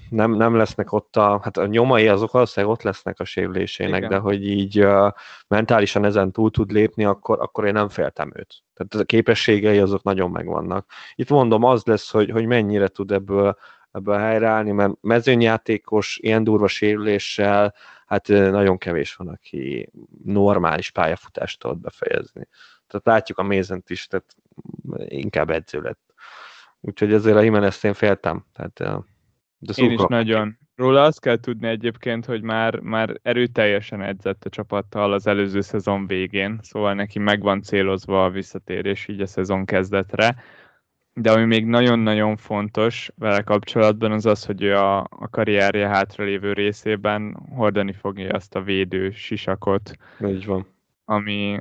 [0.09, 4.09] nem, nem lesznek ott a, hát a nyomai azok valószínűleg ott lesznek a sérülésének, Igen.
[4.09, 5.11] de hogy így uh,
[5.47, 8.55] mentálisan ezen túl tud lépni, akkor, akkor én nem féltem őt.
[8.73, 10.85] Tehát a képességei azok nagyon megvannak.
[11.15, 13.57] Itt mondom, az lesz, hogy, hogy mennyire tud ebből
[13.91, 17.75] ebből helyreállni, mert mezőnyjátékos ilyen durva sérüléssel,
[18.05, 19.91] hát nagyon kevés van, aki
[20.23, 22.47] normális pályafutást tud befejezni.
[22.87, 24.35] Tehát látjuk a Mézent is, tehát
[25.07, 26.13] inkább edző lett.
[26.79, 28.45] Úgyhogy ezért a Jimenez én féltem.
[28.53, 29.03] Tehát,
[29.57, 30.59] de Én is nagyon.
[30.75, 36.07] Róla azt kell tudni egyébként, hogy már, már erőteljesen edzett a csapattal az előző szezon
[36.07, 40.35] végén, szóval neki megvan célozva a visszatérés így a szezon kezdetre
[41.13, 47.37] de ami még nagyon-nagyon fontos vele kapcsolatban az az, hogy a, a karrierje hátralévő részében
[47.55, 49.91] hordani fogja azt a védő sisakot.
[50.25, 50.67] Így van.
[51.05, 51.59] Ami,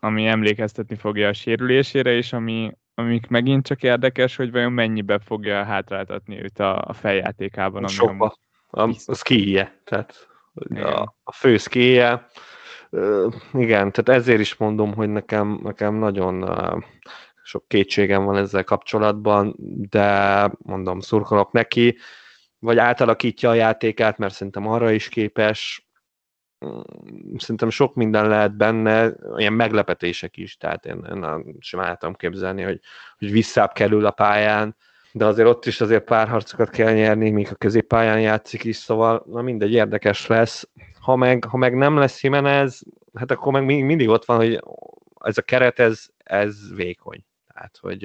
[0.00, 5.64] ami emlékeztetni fogja a sérülésére, és ami, amik megint csak érdekes, hogy vajon mennyibe fogja
[5.64, 7.82] hátráltatni őt a, a feljátékában.
[7.82, 8.36] Ami Sokba.
[8.70, 10.28] A, a skije, tehát
[10.74, 12.26] a, a fő skije.
[12.90, 16.82] Uh, igen, tehát ezért is mondom, hogy nekem, nekem nagyon uh,
[17.48, 19.54] sok kétségem van ezzel kapcsolatban,
[19.90, 21.96] de mondom, szurkolok neki,
[22.58, 25.88] vagy átalakítja a játékát, mert szerintem arra is képes,
[26.66, 26.80] mm,
[27.36, 32.80] szerintem sok minden lehet benne, ilyen meglepetések is, tehát én, én sem álltam képzelni, hogy,
[33.18, 34.76] hogy visszább kerül a pályán,
[35.12, 39.24] de azért ott is azért pár harcokat kell nyerni, míg a középpályán játszik is, szóval
[39.26, 40.68] na mindegy, érdekes lesz.
[41.00, 42.82] Ha meg, ha meg nem lesz Jimenez,
[43.14, 44.62] hát akkor meg mindig ott van, hogy
[45.20, 47.26] ez a keret, ez, ez vékony.
[47.58, 48.02] Tehát, hogy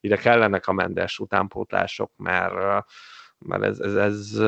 [0.00, 2.84] ide kellenek a mendes utánpótlások, mert,
[3.38, 4.38] mert ez, ez, ez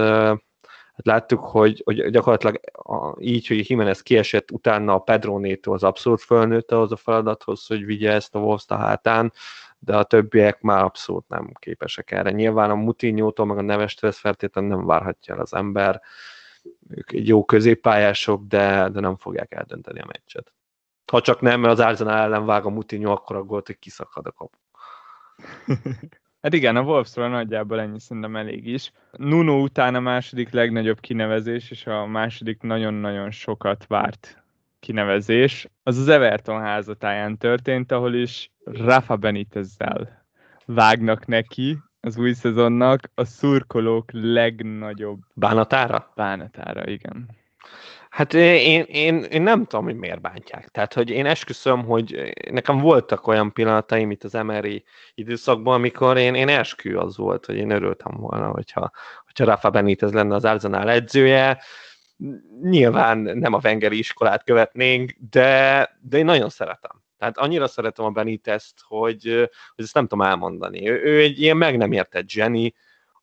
[0.92, 6.20] hát láttuk, hogy, hogy gyakorlatilag a, így, hogy Jimenez kiesett, utána a Pedronétól az abszolút
[6.20, 9.32] fölnőtte az a feladathoz, hogy vigye ezt a wolves a hátán,
[9.78, 12.30] de a többiek már abszolút nem képesek erre.
[12.30, 16.00] Nyilván a Mutinyótól, meg a Nevestől ezt feltétlenül nem várhatja el az ember.
[16.88, 20.52] Ők jó középpályások, de, de nem fogják eldönteni a meccset.
[21.10, 24.26] Ha csak nem, mert az Arsenal ellen vág a Mutinyó, akkor a gólt, hogy kiszakad
[24.26, 24.52] a kap.
[26.42, 28.92] Hát igen, a Wolfsról nagyjából ennyi szerintem elég is.
[29.12, 34.42] Nuno után a második legnagyobb kinevezés, és a második nagyon-nagyon sokat várt
[34.80, 40.26] kinevezés, az az Everton házatáján történt, ahol is Rafa Benitezzel
[40.64, 46.12] vágnak neki az új szezonnak a szurkolók legnagyobb bánatára?
[46.14, 47.28] Bánatára, igen.
[48.18, 50.68] Hát én, én, én nem tudom, hogy miért bántják.
[50.68, 56.34] Tehát, hogy én esküszöm, hogy nekem voltak olyan pillanataim itt az MRI időszakban, amikor én,
[56.34, 58.90] én eskü az volt, hogy én örültem volna, hogyha,
[59.24, 61.62] hogyha Rafa Benitez lenne az Arsenal edzője.
[62.62, 67.02] Nyilván nem a Wengeri iskolát követnénk, de, de én nagyon szeretem.
[67.18, 69.22] Tehát annyira szeretem a Benitezt, hogy,
[69.74, 70.88] hogy ezt nem tudom elmondani.
[70.88, 72.72] Ő, ő egy ilyen meg nem értett Jenny,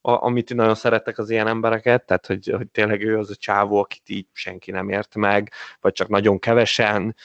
[0.05, 3.79] a, amit nagyon szeretek az ilyen embereket, tehát hogy, hogy tényleg ő az a csávó,
[3.79, 7.15] akit így senki nem ért meg, vagy csak nagyon kevesen,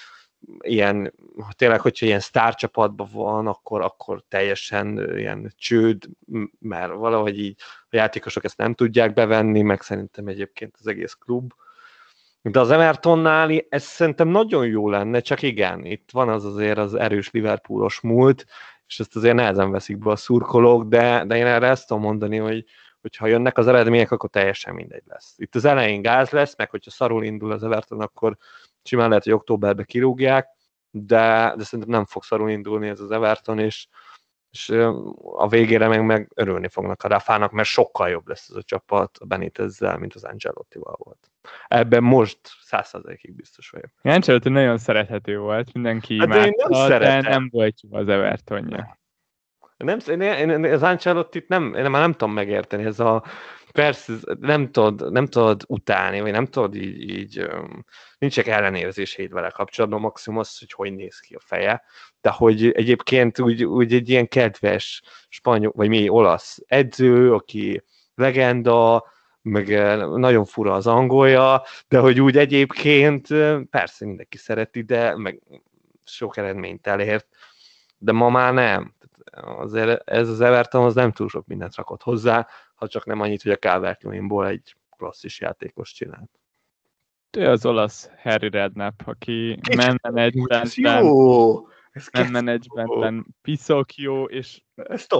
[0.60, 1.14] ilyen,
[1.56, 6.04] tényleg, hogyha ilyen sztárcsapatban van, akkor, akkor teljesen ilyen csőd,
[6.58, 7.56] mert valahogy így
[7.90, 11.52] a játékosok ezt nem tudják bevenni, meg szerintem egyébként az egész klub.
[12.42, 16.94] De az Evertonnál ez szerintem nagyon jó lenne, csak igen, itt van az azért az
[16.94, 18.46] erős Liverpoolos múlt,
[18.90, 22.36] és ezt azért nehezen veszik be a szurkolók, de, de én erre ezt tudom mondani,
[22.36, 22.64] hogy,
[23.00, 25.34] hogy ha jönnek az eredmények, akkor teljesen mindegy lesz.
[25.36, 28.36] Itt az elején gáz lesz, meg hogyha szarul indul az Everton, akkor
[28.82, 30.48] simán lehet, hogy októberbe kirúgják,
[30.90, 33.86] de, de szerintem nem fog szarul indulni ez az Everton, és,
[34.50, 34.68] és
[35.36, 39.18] a végére meg, meg örülni fognak a Rafának, mert sokkal jobb lesz ez a csapat
[39.18, 41.30] a Benitezzel, mint az Angelottival volt.
[41.68, 43.90] Ebben most százszerzalékig biztos vagyok.
[44.02, 48.98] Ancelotti nagyon szerethető volt, mindenki hát imádta, nem nem volt jó az Evertonja.
[49.84, 53.24] Nem, én, én, az Ancelottit nem, én már nem tudom megérteni, ez a
[53.72, 57.48] persze nem tudod, nem tudod utálni, vagy nem tudod így, így
[58.18, 61.82] nincsek ellenérzéseid vele kapcsolatban, maximum az, hogy hogy néz ki a feje,
[62.20, 67.82] de hogy egyébként úgy, úgy egy ilyen kedves spanyol, vagy mi olasz edző, aki
[68.14, 69.04] legenda,
[69.42, 69.68] meg
[70.16, 73.28] nagyon fura az angolja, de hogy úgy egyébként
[73.70, 75.42] persze mindenki szereti, de meg
[76.04, 77.26] sok eredményt elért,
[78.00, 78.94] de ma már nem.
[79.42, 83.42] Azért ez az Everton az nem túl sok mindent rakott hozzá, ha csak nem annyit,
[83.42, 84.04] hogy a calvert
[84.46, 86.30] egy klasszis játékos csinált.
[87.38, 89.98] Ő az olasz Harry Redknapp, aki man
[92.30, 94.62] managementben piszok jó, és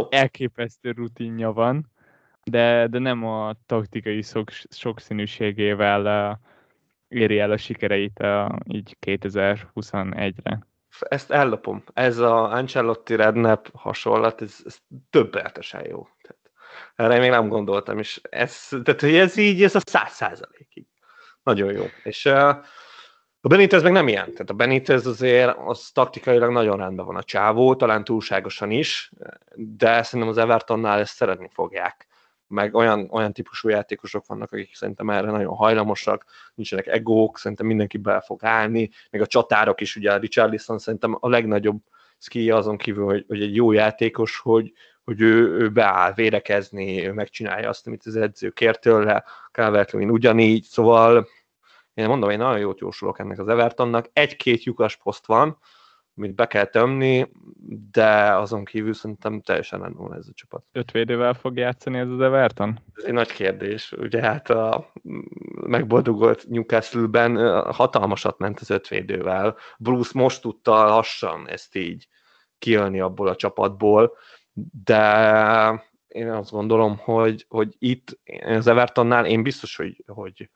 [0.09, 1.91] elképesztő rutinja van,
[2.45, 6.41] de, de nem a taktikai sok, sokszínűségével
[7.09, 8.23] éri el a sikereit
[8.65, 10.69] így 2021-re.
[11.09, 11.85] Ezt ellopom.
[11.95, 14.79] Ez a Ancelotti Redknapp hasonlat, ez, ez
[15.11, 16.09] többeltesen jó.
[16.23, 16.51] Tehát
[16.97, 20.87] erre még nem gondoltam, és ez, tehát, hogy ez így, ez a száz százalékig.
[21.43, 21.85] Nagyon jó.
[22.03, 22.49] És uh,
[23.41, 24.33] a Benitez meg nem ilyen.
[24.33, 29.13] Tehát a Benitez azért az taktikailag nagyon rendben van a csávó, talán túlságosan is,
[29.55, 32.10] de szerintem az Evertonnál ezt szeretni fogják.
[32.51, 37.99] Meg olyan, olyan típusú játékosok vannak, akik szerintem erre nagyon hajlamosak, nincsenek egók, szerintem mindenki
[37.99, 41.83] be fog állni, meg a csatárok is, ugye a Richarlison szerintem a legnagyobb
[42.19, 44.73] szkíja azon kívül, hogy, hogy egy jó játékos, hogy,
[45.05, 50.65] hogy ő, ő beáll védekezni, ő megcsinálja azt, amit az edző kér tőle, calvert ugyanígy,
[50.65, 51.29] szóval
[51.95, 54.11] én mondom, én nagyon jót jósolok ennek az Evertonnak.
[54.13, 55.59] Egy-két lyukas poszt van,
[56.21, 57.31] amit be kell tömni,
[57.93, 60.65] de azon kívül szerintem teljesen rendben ez a csapat.
[60.73, 62.81] Öt védővel fog játszani ez az Everton?
[62.95, 63.93] Ez egy nagy kérdés.
[63.93, 64.93] Ugye hát a
[65.67, 69.57] megboldogolt Newcastle-ben hatalmasat ment az ötvédővel.
[69.79, 72.09] Bruce most tudta lassan ezt így
[72.59, 74.17] kijönni abból a csapatból,
[74.85, 80.51] de én azt gondolom, hogy, hogy itt az Evertonnál én biztos, hogy, hogy,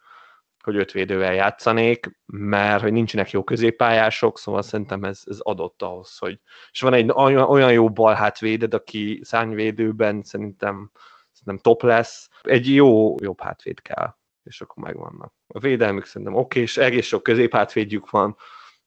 [0.64, 6.38] hogy ötvédővel játszanék, mert hogy nincsenek jó középpályások, szóval szerintem ez, ez adott ahhoz, hogy
[6.70, 10.90] és van egy olyan jó bal hátvéded, aki szárnyvédőben szerintem,
[11.32, 15.32] szerintem top lesz, egy jó jobb hátvéd kell, és akkor megvannak.
[15.46, 18.36] A védelmük szerintem oké, és egész sok középhátvédjük van,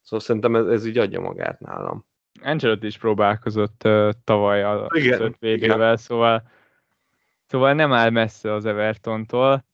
[0.01, 2.05] szóval szerintem ez, ez így adja magát nálam.
[2.41, 5.97] Angelot is próbálkozott uh, tavaly a igen, öt védővel, igen.
[5.97, 6.43] szóval
[7.47, 9.65] Szóval nem áll messze az Evertontól.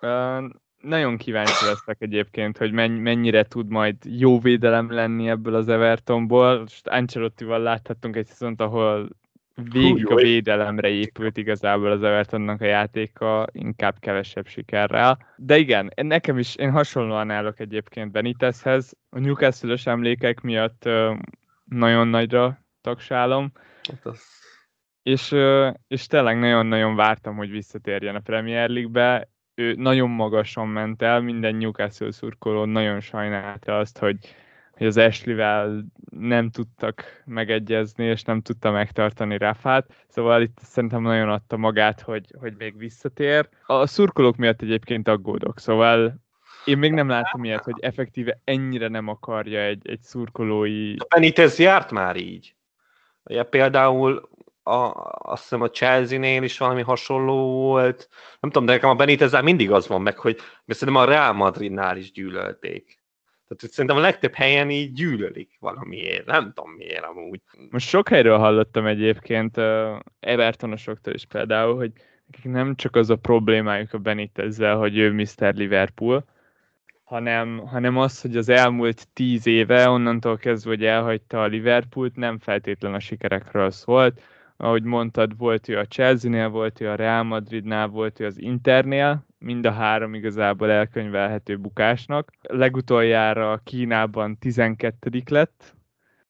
[0.00, 0.44] Uh,
[0.82, 6.58] nagyon kíváncsi leszek egyébként, hogy mennyire tud majd jó védelem lenni ebből az Evertonból.
[6.58, 9.08] Most Ancelottival láthattunk egy szezont, ahol
[9.54, 15.26] végig a védelemre épült igazából az Evertonnak a játéka, inkább kevesebb sikerrel.
[15.36, 18.92] De igen, nekem is, én hasonlóan állok egyébként Benitezhez.
[19.10, 20.88] A newcastle emlékek miatt
[21.64, 23.52] nagyon nagyra tagsálom.
[23.82, 24.40] Hát az
[25.02, 25.34] és,
[25.88, 29.28] és tényleg nagyon-nagyon vártam, hogy visszatérjen a Premier League-be.
[29.54, 34.16] Ő nagyon magasan ment el, minden Newcastle szurkoló nagyon sajnálta azt, hogy,
[34.72, 41.28] hogy az Ashley-vel nem tudtak megegyezni, és nem tudta megtartani Rafát, szóval itt szerintem nagyon
[41.28, 43.48] adta magát, hogy, hogy még visszatér.
[43.66, 46.20] A szurkolók miatt egyébként aggódok, szóval
[46.64, 50.94] én még nem láttam ilyet, hogy effektíve ennyire nem akarja egy, egy szurkolói...
[50.98, 52.54] A Benitez járt már így.
[53.24, 54.28] Ja, például
[54.62, 58.08] a, azt hiszem a Chelsea-nél is valami hasonló volt.
[58.40, 61.32] Nem tudom, de nekem a benitez mindig az van meg, hogy mert szerintem a Real
[61.32, 63.00] Madridnál is gyűlölték.
[63.48, 66.26] Tehát szerintem a legtöbb helyen így gyűlölik valamiért.
[66.26, 67.40] Nem tudom miért amúgy.
[67.70, 71.92] Most sok helyről hallottam egyébként uh, Evertonosoktól is például, hogy
[72.26, 75.54] nekik nem csak az a problémájuk a Benitezzel, hogy ő Mr.
[75.54, 76.24] Liverpool,
[77.04, 82.38] hanem, hanem az, hogy az elmúlt tíz éve, onnantól kezdve, hogy elhagyta a Liverpoolt, nem
[82.38, 84.20] feltétlen a sikerekről szólt,
[84.62, 89.26] ahogy mondtad, volt ő a Chelsea-nél, volt ő a Real Madridnál, volt ő az Internél,
[89.38, 92.30] mind a három igazából elkönyvelhető bukásnak.
[92.42, 95.74] Legutoljára Kínában 12 lett,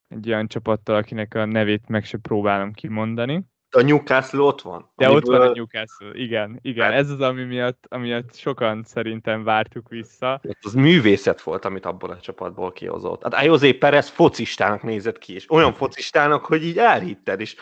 [0.09, 3.51] egy olyan csapattal, akinek a nevét meg se próbálom kimondani.
[3.75, 4.91] A Newcastle ott van.
[4.97, 5.35] De amiből...
[5.35, 6.59] ott van a Newcastle, igen.
[6.63, 6.85] igen.
[6.85, 6.95] Hát...
[6.95, 10.41] Ez az, ami miatt, ami miatt sokan szerintem vártuk vissza.
[10.61, 13.35] Az művészet volt, amit abból a csapatból kihozott.
[13.35, 17.57] Hát José Perez focistának nézett ki, és olyan focistának, hogy így elhitted, és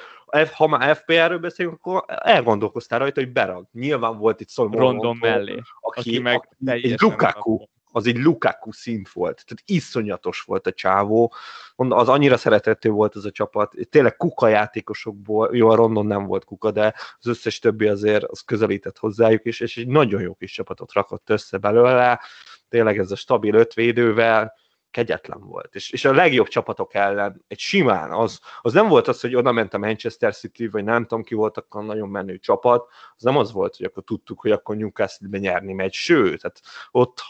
[0.53, 3.67] ha már FPR-ről beszélünk, akkor elgondolkoztál rajta, hogy berag.
[3.73, 7.59] Nyilván volt itt szó Rondon mellé, aki, aki meg egy Lukaku,
[7.93, 9.45] az egy Lukaku szint volt.
[9.47, 11.33] Tehát iszonyatos volt a csávó.
[11.77, 13.75] Az annyira szerethető volt ez a csapat.
[13.91, 18.41] Tényleg kuka játékosokból, jó, a Rondon nem volt kuka, de az összes többi azért az
[18.41, 22.21] közelített hozzájuk is, és egy nagyon jó kis csapatot rakott össze belőle.
[22.69, 24.55] Tényleg ez a stabil ötvédővel,
[24.91, 25.75] kegyetlen volt.
[25.75, 29.53] És, és a legjobb csapatok ellen egy simán, az, az nem volt az, hogy oda
[29.53, 33.37] ment a Manchester City, vagy nem tudom ki volt akkor nagyon menő csapat, az nem
[33.37, 37.23] az volt, hogy akkor tudtuk, hogy akkor Newcastle-be nyerni megy, sőt, tehát ott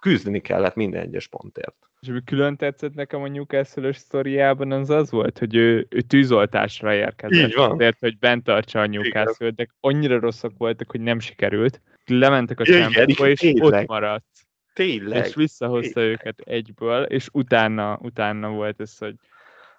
[0.00, 1.76] küzdeni kellett minden egyes pontért.
[2.00, 6.94] És ami külön tetszett nekem a Newcastle-ös sztoriában, az az volt, hogy ő, ő tűzoltásra
[6.94, 7.48] érkezett.
[7.48, 7.70] Így van.
[7.70, 11.80] Azért, hogy bent tartsa a Newcastle, de annyira rosszak voltak, hogy nem sikerült.
[12.04, 14.45] Lementek a Champions-ba, és ott maradt.
[14.76, 15.26] Tényleg.
[15.26, 16.12] És visszahozta Tényleg.
[16.12, 19.14] őket egyből, és utána, utána volt ez, hogy,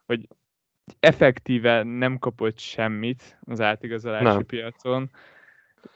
[0.06, 0.28] hogy
[1.00, 4.46] effektíve nem kapott semmit az átigazolási nem.
[4.46, 5.10] piacon,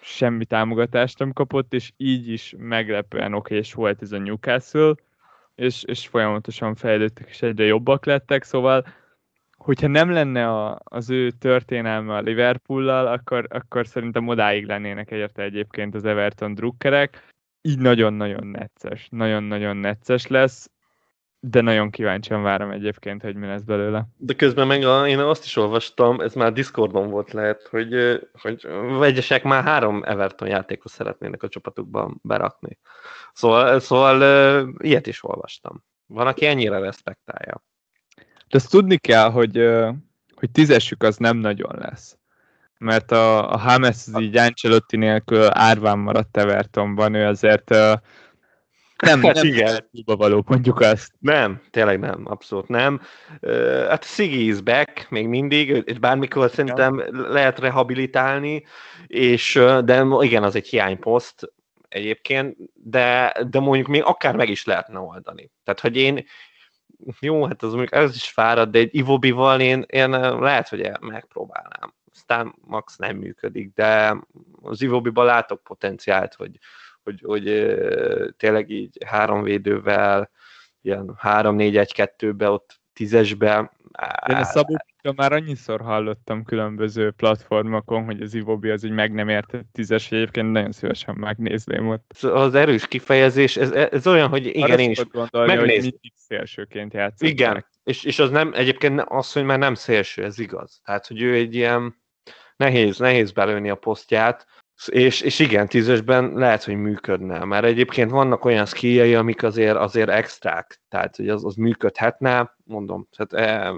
[0.02, 4.94] semmi támogatást nem kapott, és így is meglepően okés volt ez a Newcastle,
[5.56, 8.86] és, és folyamatosan fejlődtek, és egyre jobbak lettek, szóval
[9.58, 15.42] hogyha nem lenne a, az ő történelme a Liverpool-lal, akkor, akkor szerintem odáig lennének egyérte
[15.42, 17.31] egyébként az Everton drukkerek,
[17.62, 20.72] így nagyon-nagyon necces, nagyon-nagyon necces lesz,
[21.40, 24.08] de nagyon kíváncsian várom egyébként, hogy mi lesz belőle.
[24.18, 28.68] De közben meg a, én azt is olvastam, ez már Discordon volt lehet, hogy, hogy
[28.98, 32.78] vegyesek már három Everton játékot szeretnének a csapatukban berakni.
[33.34, 35.84] Szóval, szóval ilyet is olvastam.
[36.06, 37.64] Van, aki ennyire respektálja.
[38.48, 39.58] De azt tudni kell, hogy,
[40.36, 42.18] hogy tízesük az nem nagyon lesz
[42.82, 47.94] mert a, a Hames az így Ancelotti nélkül árván maradt Evertonban, ő azért uh,
[48.98, 49.90] nem, hát nem igen.
[50.06, 51.12] való, mondjuk azt.
[51.20, 53.02] Nem, tényleg nem, abszolút nem.
[53.42, 57.32] Uh, hát Sigi is back, még mindig, és bármikor szerintem ja.
[57.32, 58.66] lehet rehabilitálni,
[59.08, 61.54] és, de igen, az egy hiányposzt
[61.90, 65.52] egyébként, de, de mondjuk még akár meg is lehetne oldani.
[65.64, 66.26] Tehát, hogy én
[67.20, 71.94] jó, hát az mondjuk ez is fárad, de egy Ivobival én, én lehet, hogy megpróbálnám.
[72.12, 74.18] Aztán max nem működik, de
[74.62, 76.58] az Ivobiban látok potenciált, hogy,
[77.04, 77.44] hogy, hogy
[78.38, 80.32] tényleg így három védővel,
[80.82, 83.72] ilyen 3-4-1-2-be, ott tízesbe.
[84.30, 84.78] Én a Szabó
[85.16, 90.18] már annyiszor hallottam különböző platformokon, hogy az Ivobi az egy meg nem értett tízes, hogy
[90.18, 92.12] egyébként nagyon szívesen megnézném ott.
[92.22, 95.74] Az erős kifejezés, ez, ez olyan, hogy igen, Arra én is gondolni, megnéz...
[95.74, 97.30] hogy mindig szélsőként játszik.
[97.30, 100.82] Igen, és, és az nem, egyébként az, hogy már nem szélső, ez igaz.
[100.84, 102.01] Tehát, hogy ő egy ilyen
[102.62, 104.46] nehéz, nehéz belőni a posztját,
[104.88, 110.10] és, és igen, tízesben lehet, hogy működne, mert egyébként vannak olyan skilljei, amik azért, azért
[110.10, 113.74] extrák, tehát hogy az, az működhetne, mondom, tehát e,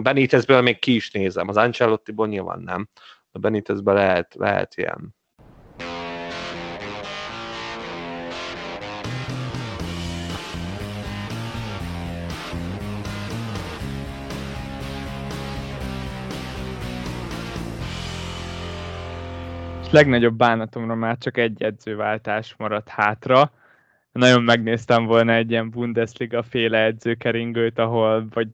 [0.00, 2.88] Benitezből még ki is nézem, az Ancelotti-ból nyilván nem,
[3.30, 5.14] a Benitezben lehet, lehet ilyen
[19.92, 23.52] legnagyobb bánatomra már csak egy edzőváltás maradt hátra.
[24.12, 28.48] Nagyon megnéztem volna egy ilyen Bundesliga féle edzőkeringőt, ahol vagy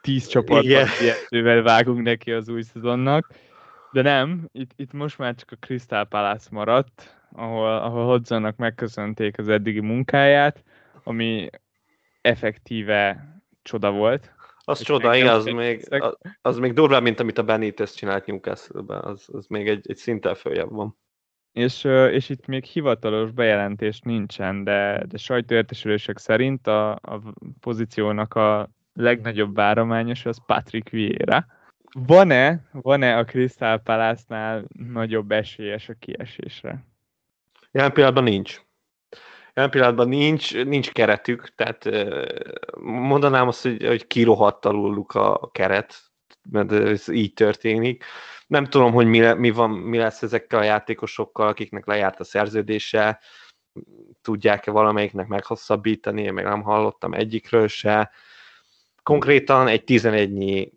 [0.00, 3.28] tíz csoportban edzővel vágunk neki az új szezonnak.
[3.92, 9.38] De nem, itt, itt most már csak a Crystal Palace maradt, ahol, ahol Hodzonnak megköszönték
[9.38, 10.62] az eddigi munkáját,
[11.04, 11.50] ami
[12.20, 13.28] effektíve
[13.62, 14.34] csoda volt.
[14.64, 19.28] Az csoda, igaz, még, az, az még durvább, mint amit a Benitez csinált Newcastle-ben, az,
[19.32, 20.98] az még egy, egy szinten följebb van.
[21.52, 28.70] És, és itt még hivatalos bejelentés nincsen, de, de sajtóértesülések szerint a, a pozíciónak a
[28.92, 31.46] legnagyobb várományos az Patrick Vieira.
[31.92, 36.84] Van-e, van-e a Crystal Palace-nál nagyobb esélyes a kiesésre?
[37.70, 38.60] Jelen pillanatban nincs.
[39.54, 41.88] Jelen pillanatban nincs, nincs keretük, tehát
[42.80, 46.02] mondanám azt, hogy, hogy kirohadt aluluk a keret,
[46.50, 48.04] mert ez így történik.
[48.46, 53.20] Nem tudom, hogy mi, mi, van, mi lesz ezekkel a játékosokkal, akiknek lejárt a szerződése,
[54.22, 58.10] tudják-e valamelyiknek meghosszabbítani, én még nem hallottam egyikről se.
[59.02, 60.70] Konkrétan egy 11-nyi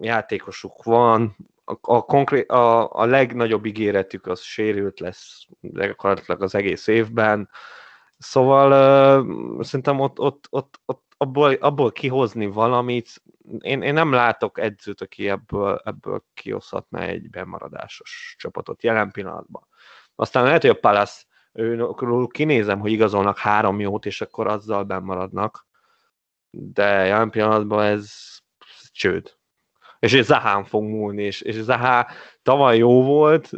[0.00, 6.86] játékosuk van, a, a, konkrét, a, a legnagyobb ígéretük az sérült lesz gyakorlatilag az egész
[6.86, 7.48] évben.
[8.24, 8.70] Szóval
[9.20, 13.22] uh, szerintem ott, ott, ott, ott abból, abból kihozni valamit,
[13.58, 19.66] én, én nem látok edzőt, aki ebből, ebből kihozhatna egy bemaradásos csapatot jelen pillanatban.
[20.14, 25.66] Aztán lehet, hogy a Palace, őről kinézem, hogy igazolnak három jót, és akkor azzal bemaradnak,
[26.50, 28.12] de jelen pillanatban ez
[28.92, 29.36] csőd.
[29.98, 32.06] És ez Zahán fog múlni, és, és Zahá
[32.42, 33.50] tavaly jó volt,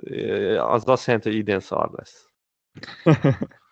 [0.59, 2.29] az azt jelenti, hogy idén szar lesz.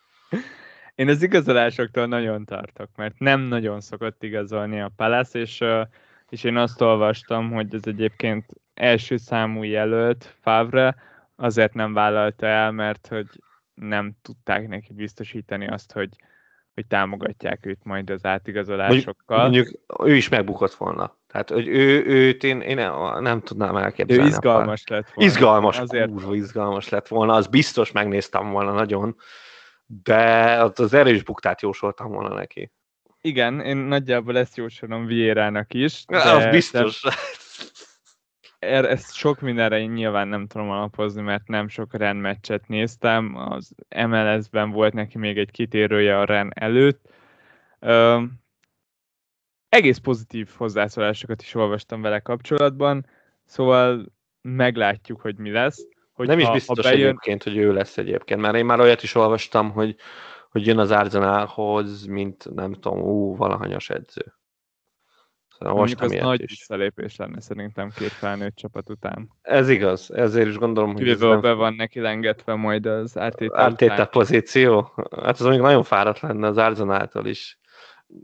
[0.94, 5.64] Én az igazolásoktól nagyon tartok, mert nem nagyon szokott igazolni a Palace, és,
[6.28, 10.96] és én azt olvastam, hogy ez egyébként első számú jelölt Favre
[11.36, 13.26] azért nem vállalta el, mert hogy
[13.74, 16.08] nem tudták neki biztosítani azt, hogy,
[16.74, 19.38] hogy támogatják őt majd az átigazolásokkal.
[19.38, 21.16] Mondjuk, mondjuk ő is megbukott volna.
[21.26, 24.22] Tehát, hogy ő, őt én, én nem tudnám elképzelni.
[24.22, 25.30] Ő izgalmas lett volna.
[25.30, 26.10] Izgalmas, Azért...
[26.10, 29.16] kurva izgalmas lett volna, az biztos megnéztem volna nagyon
[29.86, 32.72] de az, erős buktát jósoltam volna neki.
[33.20, 36.04] Igen, én nagyjából ezt jósolom Vierának is.
[36.04, 37.02] De, az biztos.
[37.02, 37.10] De
[38.64, 43.36] er, ezt sok mindenre én nyilván nem tudom alapozni, mert nem sok Ren meccset néztem.
[43.36, 47.08] Az MLS-ben volt neki még egy kitérője a Ren előtt.
[47.78, 48.22] Ö,
[49.68, 53.06] egész pozitív hozzászólásokat is olvastam vele kapcsolatban,
[53.44, 55.88] szóval meglátjuk, hogy mi lesz.
[56.14, 57.06] Hogy nem is biztos ha bejön...
[57.06, 59.96] egyébként, hogy ő lesz egyébként, mert én már olyat is olvastam, hogy,
[60.50, 64.34] hogy jön az Arsenalhoz, mint nem tudom, ú, valahanyas edző.
[65.58, 66.50] Szóval most az nagy is.
[66.50, 69.30] visszalépés lenne szerintem két felnőtt csapat után.
[69.42, 71.40] Ez igaz, ezért is gondolom, hogy Kivéve nem...
[71.40, 74.92] be van neki lengetve majd az ártétel, ártétel pozíció.
[75.10, 77.58] Hát az mondjuk nagyon fáradt lenne az Arsenaltól is.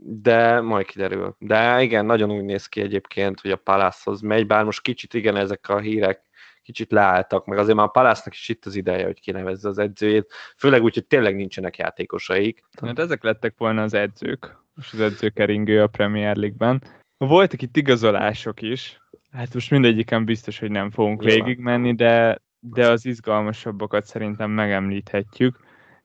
[0.03, 1.35] De majd kiderül.
[1.39, 5.35] De igen, nagyon úgy néz ki egyébként, hogy a Palace-hoz megy, bár most kicsit igen,
[5.35, 6.29] ezek a hírek
[6.63, 10.33] kicsit leálltak, meg azért már a Palásznak is itt az ideje, hogy kinevezze az edzőjét,
[10.57, 12.63] főleg úgy, hogy tényleg nincsenek játékosaik.
[12.81, 16.83] Hát ezek lettek volna az edzők, most az edzőkeringő a Premier League-ben.
[17.17, 19.01] Voltak itt igazolások is,
[19.31, 25.59] hát most mindegyiken biztos, hogy nem fogunk végigmenni, de, de az izgalmasabbakat szerintem megemlíthetjük.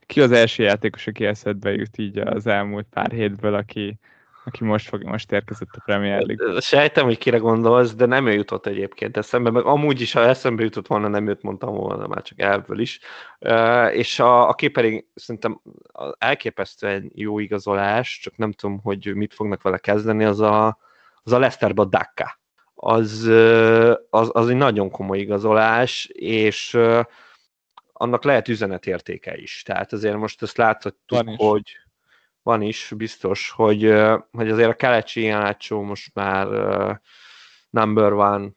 [0.06, 3.98] Ki az első játékos, aki eszedbe jut így az elmúlt pár hétből, aki,
[4.46, 6.60] aki most, fog, most érkezett a Premier League.
[6.60, 10.62] Sejtem, hogy kire gondolsz, de nem ő jutott egyébként eszembe, meg amúgy is, ha eszembe
[10.62, 13.00] jutott volna, nem őt mondtam volna, már csak elből is.
[13.92, 15.60] És a, a képering szerintem
[16.18, 20.78] elképesztően jó igazolás, csak nem tudom, hogy mit fognak vele kezdeni, az a,
[21.22, 22.38] az a Leicesterbe a Daka.
[22.74, 23.26] Az,
[24.10, 26.78] az, az egy nagyon komoly igazolás, és
[27.92, 29.62] annak lehet üzenetértéke is.
[29.62, 31.85] Tehát azért most ezt láthatjuk, hogy
[32.46, 33.94] van is, biztos, hogy,
[34.30, 36.48] hogy azért a Kelecsi Jánácsó most már
[37.70, 38.48] number one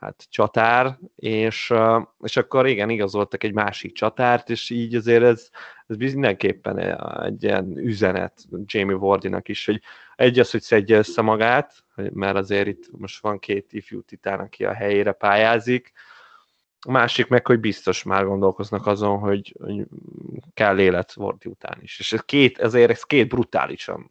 [0.00, 1.72] hát csatár, és,
[2.20, 5.48] és akkor igen, igazoltak egy másik csatárt, és így azért ez,
[5.86, 6.78] ez mindenképpen
[7.24, 9.80] egy ilyen üzenet Jamie Wardinak is, hogy
[10.16, 14.64] egy az, hogy szedje össze magát, mert azért itt most van két ifjú titán, aki
[14.64, 15.92] a helyére pályázik,
[16.86, 19.86] a másik meg, hogy biztos már gondolkoznak azon, hogy, hogy
[20.54, 21.98] kell élet Vorti után is.
[21.98, 24.10] És ez két, ezért ez két brutálisan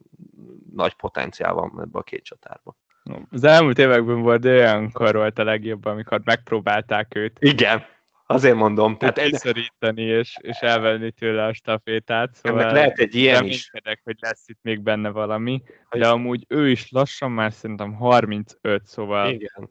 [0.74, 2.76] nagy potenciál van ebbe a két csatárban.
[3.30, 7.36] Az elmúlt években volt olyankor volt a legjobb, amikor megpróbálták őt.
[7.40, 7.84] Igen,
[8.26, 8.96] azért mondom.
[8.96, 12.34] Tehát elszorítani és, és elvenni tőle a stafétát.
[12.34, 13.70] Szóval Ennek lehet egy ilyen is.
[14.04, 19.30] hogy lesz itt még benne valami, de amúgy ő is lassan már szerintem 35, szóval
[19.30, 19.70] Igen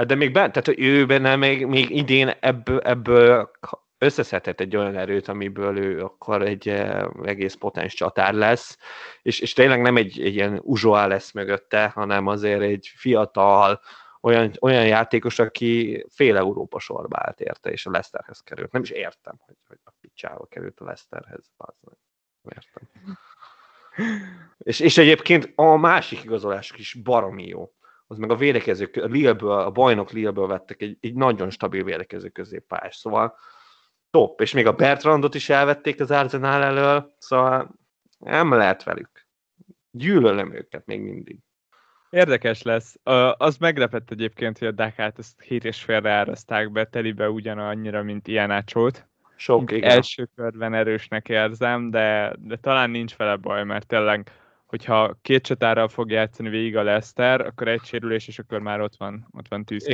[0.00, 3.50] Hát de még benne, tehát ő benne még, még idén ebből, ebből
[3.98, 8.78] összeszedhet egy olyan erőt, amiből ő akkor egy eh, egész potens csatár lesz,
[9.22, 13.80] és, és tényleg nem egy, egy ilyen uzsoá lesz mögötte, hanem azért egy fiatal,
[14.20, 18.72] olyan, olyan játékos, aki fél Európa sorba állt érte, és a Leicesterhez került.
[18.72, 21.50] Nem is értem, hogy, hogy a picsába került a Leicesterhez.
[21.56, 22.88] Nem értem.
[24.58, 27.70] és, és egyébként a másik igazolások is baromi jó
[28.10, 32.28] az meg a védekező, a, Lille-ből, a bajnok Lille-ből vettek egy, egy nagyon stabil védekező
[32.28, 33.36] középpályás, szóval
[34.10, 37.74] top, és még a Bertrandot is elvették az Arsenal elől, szóval
[38.18, 39.26] nem lehet velük.
[39.90, 41.38] Gyűlölöm őket még mindig.
[42.10, 42.96] Érdekes lesz.
[43.36, 48.28] Az meglepett egyébként, hogy a Dakát ezt hét és félre áraszták be, telibe ugyanannyira, mint
[48.28, 49.08] Iánácsót.
[49.36, 49.90] Sok, igen.
[49.90, 54.30] Első körben erősnek érzem, de, de talán nincs vele baj, mert tényleg
[54.70, 58.96] hogyha két csatárral fog játszani végig a Leicester, akkor egy sérülés, és akkor már ott
[58.96, 59.86] van, ott van tűz.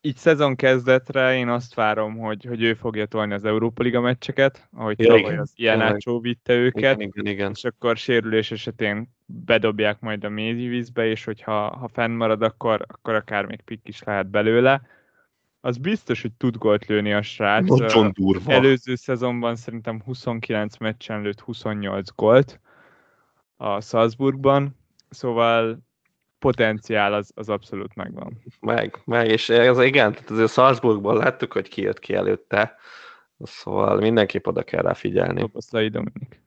[0.00, 4.68] Így szezon kezdetre én azt várom, hogy, hogy ő fogja tolni az Európa Liga meccseket,
[4.72, 7.50] ahogy ja, tavaly az Ácsó vitte őket, igen, igen, igen.
[7.50, 13.44] és akkor sérülés esetén bedobják majd a vízbe, és hogyha ha fennmarad, akkor, akkor akár
[13.44, 14.82] még pikk is lehet belőle
[15.66, 17.68] az biztos, hogy tud gólt lőni a srác.
[17.68, 18.52] Nagyon durva.
[18.52, 22.60] Előző szezonban szerintem 29 meccsen lőtt 28 gólt
[23.56, 24.78] a Salzburgban,
[25.10, 25.78] szóval
[26.38, 28.42] potenciál az, az abszolút megvan.
[28.60, 32.76] Meg, meg, és ez igen, tehát azért Salzburgban láttuk, hogy ki jött ki előtte,
[33.38, 35.40] szóval mindenképp oda kell rá figyelni.
[35.40, 36.42] Szoboszlai Dominik.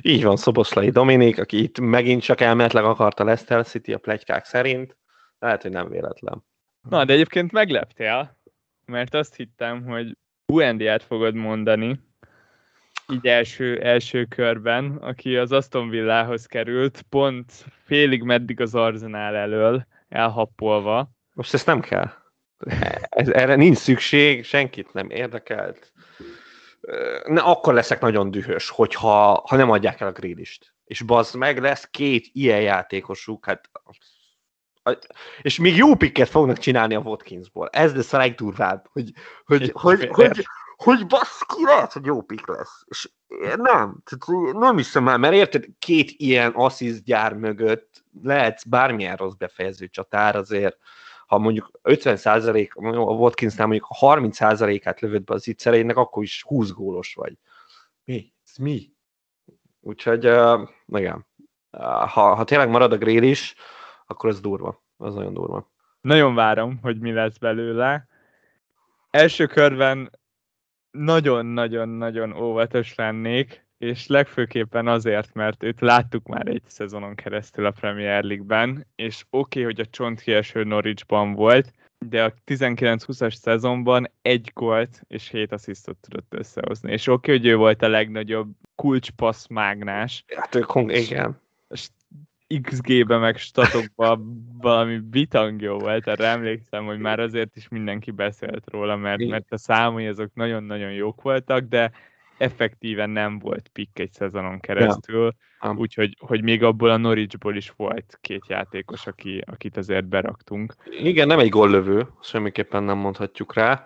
[0.00, 4.96] Így van, Szoboszlai Dominik, aki itt megint csak elméletleg akarta Leicester City a plegykák szerint,
[5.38, 6.44] lehet, hogy nem véletlen.
[6.88, 8.42] Na, de egyébként megleptél,
[8.86, 10.16] mert azt hittem, hogy
[10.46, 12.00] Buendiát fogod mondani,
[13.12, 17.52] így első, első körben, aki az Aston Villahoz került, pont
[17.84, 21.10] félig meddig az Arsenal elől, elhappolva.
[21.32, 22.10] Most ezt nem kell.
[23.08, 25.92] Ez, erre nincs szükség, senkit nem érdekelt.
[27.24, 30.74] Ne, akkor leszek nagyon dühös, hogyha ha nem adják el a grillist.
[30.84, 33.70] És bazd meg, lesz két ilyen játékosuk, hát
[35.42, 37.68] és még jó pikket fognak csinálni a Watkinsból.
[37.68, 39.12] Ez lesz a legdurvább, hogy,
[39.44, 42.84] hogy, hogy, hogy, hogy, baszki, lehet, hogy jó pik lesz.
[42.86, 43.10] És
[43.56, 49.34] nem, tehát nem hiszem el, mert érted, két ilyen assziszt gyár mögött lehetsz bármilyen rossz
[49.34, 50.76] befejező csatár azért,
[51.26, 56.42] ha mondjuk 50 százalék, a Watkinsnál mondjuk 30 százalékát lövöd be az itt akkor is
[56.42, 57.38] 20 gólos vagy.
[58.04, 58.32] Mi?
[58.44, 58.92] Ez mi?
[59.80, 61.26] Úgyhogy, uh, igen.
[61.70, 63.54] Uh, ha, ha tényleg marad a grill is,
[64.06, 64.82] akkor ez durva.
[64.96, 65.70] Az nagyon durva.
[66.00, 68.06] Nagyon várom, hogy mi lesz belőle.
[69.10, 70.10] Első körben
[70.90, 78.24] nagyon-nagyon-nagyon óvatos lennék, és legfőképpen azért, mert őt láttuk már egy szezonon keresztül a Premier
[78.24, 85.02] League-ben, és oké, okay, hogy a csontkieső Norwichban volt, de a 19-20-as szezonban egy gólt
[85.06, 86.92] és 7 asszisztot tudott összehozni.
[86.92, 90.24] És oké, okay, hogy ő volt a legnagyobb kulcspassz mágnás.
[90.36, 91.42] Hát ők, igen.
[92.62, 94.20] XG-be meg statokba
[94.60, 99.52] valami bitang jó volt, erre emlékszem, hogy már azért is mindenki beszélt róla, mert, mert
[99.52, 101.90] a számai azok nagyon-nagyon jók voltak, de
[102.38, 105.74] effektíven nem volt pick egy szezonon keresztül, ja.
[105.76, 110.74] úgyhogy hogy még abból a Norwichból is volt két játékos, aki, akit azért beraktunk.
[111.00, 113.84] Igen, nem egy góllövő, semmiképpen nem mondhatjuk rá.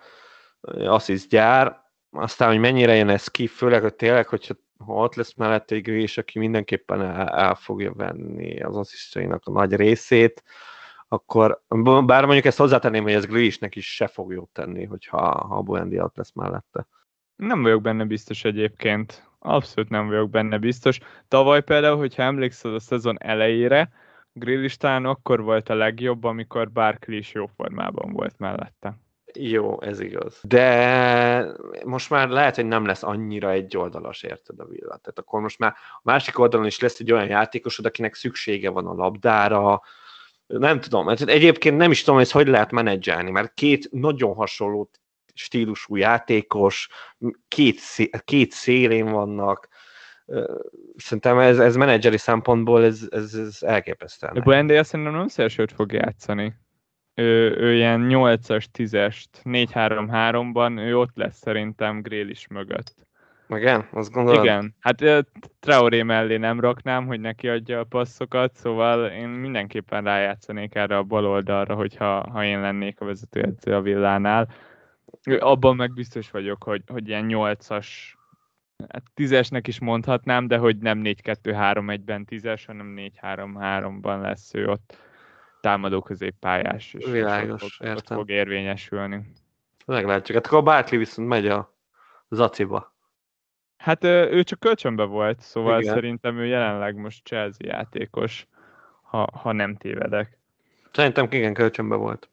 [0.84, 1.76] Assist gyár,
[2.10, 4.54] aztán, hogy mennyire jön ez ki, főleg, hogy tényleg, hogyha
[4.84, 9.50] ha ott lesz mellette egy Grealish, aki mindenképpen el, el fogja venni az asszisztjainak a
[9.50, 10.42] nagy részét,
[11.08, 11.62] akkor
[12.04, 16.00] bár mondjuk ezt hozzátenném, hogy ez Grealishnek is se fog jót tenni, hogyha ha Buendi
[16.00, 16.86] ott lesz mellette.
[17.36, 19.26] Nem vagyok benne biztos egyébként.
[19.38, 20.98] Abszolút nem vagyok benne biztos.
[21.28, 23.92] Tavaly például, hogyha emlékszel a szezon elejére,
[24.78, 28.98] talán akkor volt a legjobb, amikor Barkley is jó formában volt mellette.
[29.40, 30.40] Jó, ez igaz.
[30.42, 31.52] De
[31.84, 34.96] most már lehet, hogy nem lesz annyira egy oldalas, érted a villa.
[34.96, 38.86] Tehát akkor most már a másik oldalon is lesz egy olyan játékosod, akinek szüksége van
[38.86, 39.82] a labdára,
[40.46, 44.90] nem tudom, egyébként nem is tudom, hogy hogy lehet menedzselni, mert két nagyon hasonló
[45.34, 46.88] stílusú játékos,
[47.48, 49.68] két, szé- két szélén vannak,
[50.96, 54.40] szerintem ez, ez menedzseri szempontból ez, ez, ez elképesztően.
[54.42, 56.54] Buendia szerintem nem szélsőt fog játszani.
[57.18, 62.94] Ő, ő ilyen 8-as, 10-est, 4-3-3-ban, ő ott lesz szerintem is mögött.
[63.48, 63.88] Igen?
[63.92, 64.44] Azt gondolod?
[64.44, 64.74] Igen.
[64.80, 65.26] Hát
[65.60, 71.02] Traoré mellé nem raknám, hogy neki adja a passzokat, szóval én mindenképpen rájátszanék erre a
[71.02, 74.48] bal oldalra, hogyha ha én lennék a vezetőedző a villánál.
[75.38, 77.86] Abban meg biztos vagyok, hogy, hogy ilyen 8-as,
[78.88, 85.06] hát 10-esnek is mondhatnám, de hogy nem 4-2-3-1-ben 10-es, hanem 4-3-3-ban lesz ő ott
[85.60, 87.96] támadó középpályás, és Világos, ott, értem.
[87.96, 89.32] ott fog érvényesülni.
[89.86, 90.36] Meglátjuk.
[90.36, 91.74] Hát akkor a Barkley viszont megy a
[92.28, 92.96] Zaciba.
[93.76, 95.94] Hát ő csak kölcsönbe volt, szóval Igen.
[95.94, 98.46] szerintem ő jelenleg most Chelsea játékos,
[99.02, 100.38] ha, ha nem tévedek.
[100.92, 102.28] Szerintem igen, kölcsönbe volt.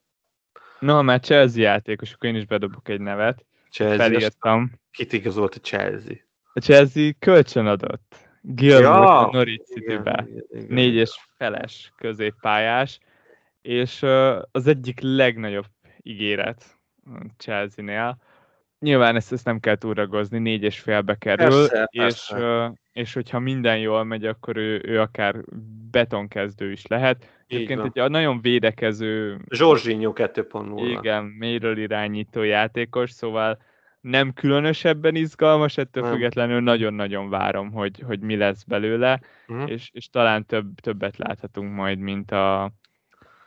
[0.79, 3.45] No, már Chelsea játékos, akkor én is bedobok egy nevet.
[3.69, 3.97] Chelsea.
[3.97, 4.71] Felírtam.
[4.91, 6.15] Kit igazolt a Chelsea?
[6.53, 8.15] A Chelsea kölcsön adott.
[8.41, 10.27] Gilmour ja, a Norwich City-be.
[10.67, 12.99] Négy és feles középpályás,
[13.65, 14.05] és
[14.51, 15.65] az egyik legnagyobb
[16.01, 16.77] ígéret
[17.37, 18.17] Chelsea-nél.
[18.79, 22.73] Nyilván ezt, ezt nem kell túragozni, négy és félbe kerül, persze, és, persze.
[22.93, 25.35] És hogyha minden jól megy, akkor ő, ő akár
[25.91, 27.43] betonkezdő is lehet.
[27.47, 29.39] Egyébként egy nagyon védekező...
[29.49, 30.97] Zsorzsinyó 2.0.
[30.99, 33.57] Igen, mélyről irányító játékos, szóval
[34.01, 36.11] nem különösebben izgalmas, ettől nem.
[36.11, 39.71] függetlenül nagyon-nagyon várom, hogy, hogy mi lesz belőle, uh-huh.
[39.71, 42.71] és, és talán több, többet láthatunk majd, mint a,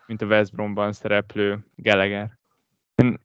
[0.08, 2.36] mint a West Bromban szereplő Gallagher.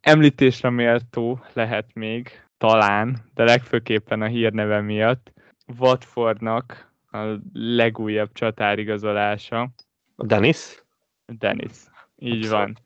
[0.02, 5.32] Említésre méltó lehet még, talán, de legfőképpen a hírneve miatt,
[5.78, 7.18] Watfordnak a
[7.54, 9.70] legújabb csatárigazolása.
[10.18, 10.84] Dennis?
[11.26, 11.78] Dennis,
[12.16, 12.78] így van.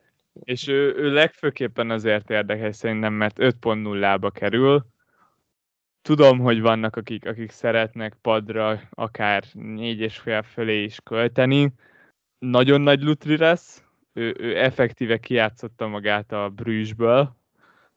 [0.43, 4.85] És ő, ő legfőképpen azért érdekes szerintem, mert 5.0-ba kerül.
[6.01, 11.73] Tudom, hogy vannak, akik, akik szeretnek padra akár négy és fél fölé is költeni.
[12.39, 13.86] Nagyon nagy lutri lesz.
[14.17, 17.35] Ő, ő effektíve kiátszotta magát a brűsből.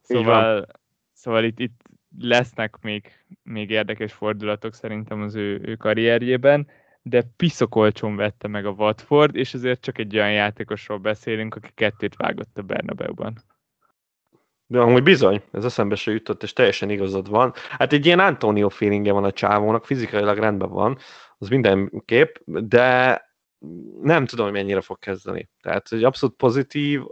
[0.00, 0.66] Szóval,
[1.12, 1.82] szóval itt, itt
[2.18, 3.12] lesznek még,
[3.42, 6.68] még érdekes fordulatok szerintem az ő, ő karrierjében
[7.02, 12.16] de piszokolcson vette meg a Watford, és ezért csak egy olyan játékosról beszélünk, aki kettőt
[12.16, 13.44] vágott a Bernabeu-ban.
[14.66, 17.52] De amúgy bizony, ez eszembe se jutott, és teljesen igazad van.
[17.70, 20.98] Hát egy ilyen Antonio feelingje van a csávónak, fizikailag rendben van,
[21.38, 23.20] az mindenképp, de
[24.02, 25.48] nem tudom, hogy mennyire fog kezdeni.
[25.62, 27.02] Tehát, hogy abszolút pozitív,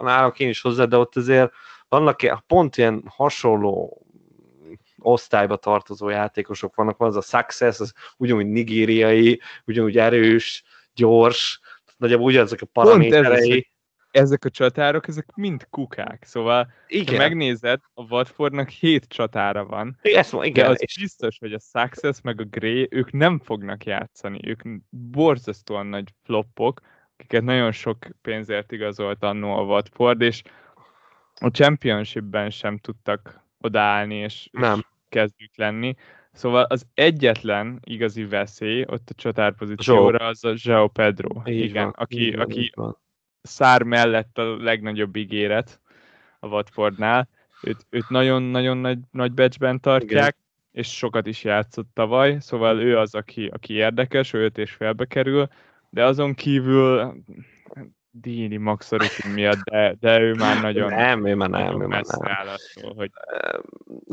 [0.00, 1.52] nálak én is hozzá, de ott azért
[1.88, 4.06] vannak pont ilyen hasonló
[4.98, 11.60] osztályba tartozó játékosok vannak, van az a success, az ugyanúgy nigériai, ugyanúgy erős, gyors,
[11.96, 13.72] nagyjából ugyanazok a paraméterei.
[14.14, 17.14] Ezek a csatárok, ezek mind kukák, szóval igen.
[17.14, 20.98] ha megnézed, a Watfordnak hét csatára van, Ezt van, igen, de az és...
[21.00, 26.80] biztos, hogy a Success meg a Grey, ők nem fognak játszani, ők borzasztóan nagy floppok,
[27.16, 30.42] akiket nagyon sok pénzért igazolt annó a Watford, és
[31.40, 34.78] a Championshipben sem tudtak odaállni, és, nem.
[34.78, 35.94] és kezdjük lenni.
[36.32, 41.42] Szóval az egyetlen igazi veszély ott a csatárpozícióra az a João Pedro.
[41.44, 42.72] Így Igen, van, aki, van, aki
[43.46, 45.80] szár mellett a legnagyobb ígéret
[46.38, 47.28] a Watfordnál.
[47.62, 50.84] Őt, őt nagyon-nagyon nagy, nagy becsben tartják, Igen.
[50.84, 55.04] és sokat is játszott tavaly, szóval ő az, aki, aki érdekes, ő öt és felbe
[55.04, 55.48] kerül,
[55.90, 57.14] de azon kívül
[58.20, 62.30] Dini Maxoritin miatt, de, de ő már nagyon Nem, ő már nem, ő már nem.
[62.76, 63.10] Attól, hogy...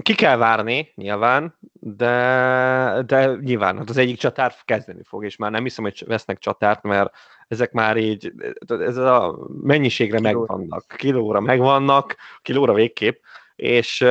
[0.02, 5.52] Ki kell várni, nyilván, de, de nyilván hát az egyik csatár kezdeni fog, és már
[5.52, 7.16] nem hiszem, hogy vesznek csatárt, mert
[7.48, 8.34] ezek már így,
[8.68, 10.40] ez a mennyiségre Kiló.
[10.40, 13.22] megvannak, kilóra megvannak, kilóra végképp,
[13.56, 14.06] és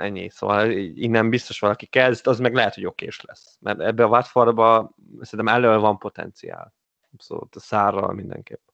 [0.00, 4.08] ennyi, szóval innen biztos valaki kezd, az meg lehet, hogy okés lesz, mert ebbe a
[4.08, 6.74] Watfordba szerintem elő van potenciál.
[7.18, 8.69] Szóval a szárral mindenképp.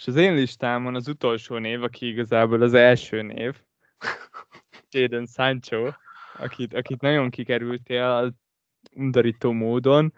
[0.00, 3.62] És az én listámon az utolsó név, aki igazából az első név,
[4.90, 5.90] Jadon Sancho,
[6.38, 8.34] akit, akit nagyon kikerültél,
[8.94, 10.12] undorító módon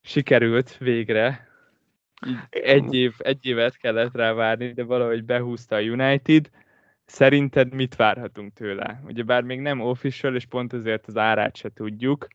[0.00, 1.48] sikerült végre.
[2.50, 6.50] egy, év, egy évet kellett rá várni, de valahogy behúzta a United.
[7.04, 9.02] Szerinted mit várhatunk tőle?
[9.06, 12.26] Ugye bár még nem official, és pont ezért az árát se tudjuk,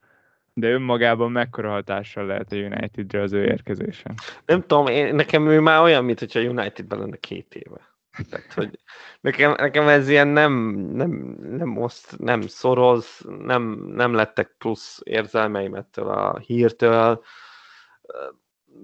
[0.58, 4.14] de önmagában mekkora hatással lehet a Unitedre az ő érkezése?
[4.46, 7.96] Nem tudom, én, nekem ő már olyan, mint hogyha Unitedben lenne két éve.
[8.30, 8.80] Tehát, hogy
[9.22, 10.54] nekem, nekem ez ilyen nem,
[10.94, 11.10] nem,
[11.50, 17.24] nem oszt, nem szoroz, nem, nem lettek plusz érzelmeim ettől a hírtől.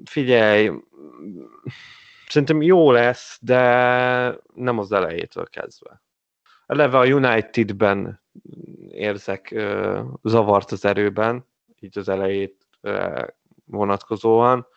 [0.05, 0.71] Figyelj,
[2.28, 3.59] szerintem jó lesz, de
[4.53, 6.01] nem az elejétől kezdve.
[6.65, 8.21] Eleve a Unitedben
[8.89, 11.51] érzek uh, zavart az erőben,
[11.84, 12.68] így az elejét
[13.66, 14.68] vonatkozóan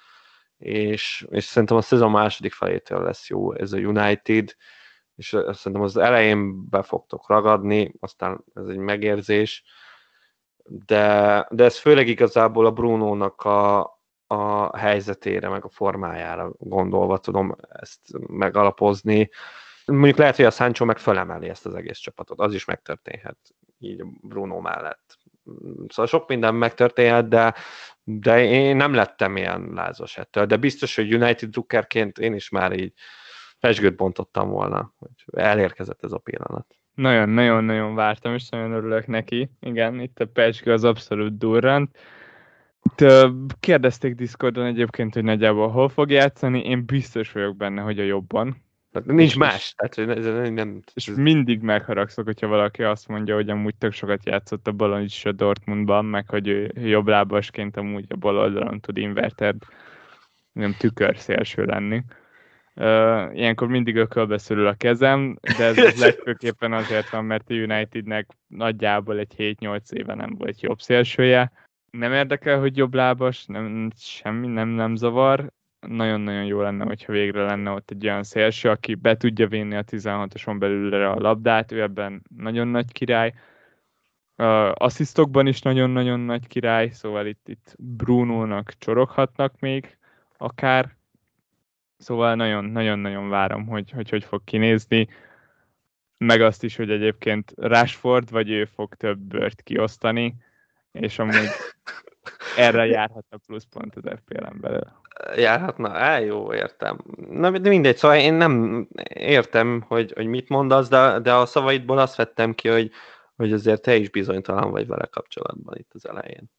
[0.58, 4.56] és, és szerintem a szezon második felétől lesz jó ez a United,
[5.14, 9.64] és szerintem az elején be fogtok ragadni, aztán ez egy megérzés,
[10.64, 13.80] de, de ez főleg igazából a Bruno-nak a,
[14.26, 19.30] a helyzetére, meg a formájára gondolva tudom ezt megalapozni.
[19.86, 23.38] Mondjuk lehet, hogy a Sancho meg fölemeli ezt az egész csapatot, az is megtörténhet
[23.78, 25.18] így Bruno mellett.
[25.88, 27.54] Szóval sok minden megtörténhet, de,
[28.04, 32.72] de én nem lettem ilyen lázas ettől, de biztos, hogy United drukkerként én is már
[32.72, 32.92] így
[33.58, 36.66] fesgőt bontottam volna, hogy elérkezett ez a pillanat.
[36.94, 39.50] Nagyon-nagyon-nagyon vártam, és nagyon örülök neki.
[39.60, 41.98] Igen, itt a pesgő az abszolút durrant.
[43.60, 48.65] Kérdezték Discordon egyébként, hogy nagyjából hol fog játszani, én biztos vagyok benne, hogy a jobban.
[49.02, 49.74] Tehát nincs és más.
[49.76, 54.66] Tehát, ez nem, és mindig megharagszok, hogyha valaki azt mondja, hogy amúgy tök sokat játszott
[54.66, 58.96] a balon is a Dortmundban, meg hogy ő jobb lábasként amúgy a bal oldalon tud
[58.96, 59.56] inverted,
[60.52, 62.02] nem tükör szélső lenni.
[62.74, 67.54] Uh, ilyenkor mindig ökölbe szörül a kezem, de ez, ez legfőképpen azért van, mert a
[67.54, 71.52] Unitednek nagyjából egy 7-8 éve nem volt jobb szélsője.
[71.90, 75.52] Nem érdekel, hogy jobb lábas, nem, semmi nem, nem zavar,
[75.88, 79.84] nagyon-nagyon jó lenne, hogyha végre lenne ott egy olyan szélső, aki be tudja vinni a
[79.84, 83.32] 16-oson belülre a labdát, ő ebben nagyon nagy király.
[84.36, 89.98] Uh, asszisztokban is nagyon-nagyon nagy király, szóval itt, itt Bruno-nak csoroghatnak még
[90.36, 90.96] akár.
[91.98, 95.08] Szóval nagyon-nagyon várom, hogy, hogy hogy fog kinézni.
[96.18, 100.34] Meg azt is, hogy egyébként Rashford vagy ő fog több bört kiosztani,
[100.92, 101.48] és amúgy
[102.56, 105.04] erre járhat a pluszpont az FPL-en belül
[105.36, 105.90] járhatna?
[105.90, 106.98] Á, jó, értem.
[107.30, 111.98] Na, de mindegy, szóval én nem értem, hogy, hogy mit mondasz, de, de a szavaidból
[111.98, 112.90] azt vettem ki, hogy,
[113.36, 116.50] hogy azért te is bizonytalan vagy vele kapcsolatban itt az elején.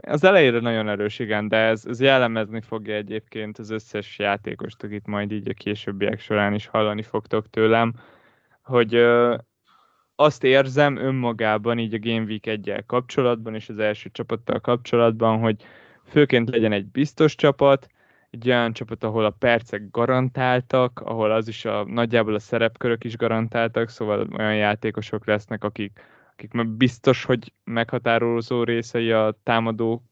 [0.00, 5.06] Az elejére nagyon erős, igen, de ez, ez jellemezni fogja egyébként az összes játékost, akit
[5.06, 7.94] majd így a későbbiek során is hallani fogtok tőlem,
[8.62, 9.36] hogy ö,
[10.16, 15.64] azt érzem önmagában így a Game Week 1 kapcsolatban és az első csapattal kapcsolatban, hogy
[16.06, 17.86] főként legyen egy biztos csapat,
[18.34, 23.16] egy olyan csapat, ahol a percek garantáltak, ahol az is a, nagyjából a szerepkörök is
[23.16, 26.00] garantáltak, szóval olyan játékosok lesznek, akik,
[26.32, 30.02] akik biztos, hogy meghatározó részei a támadó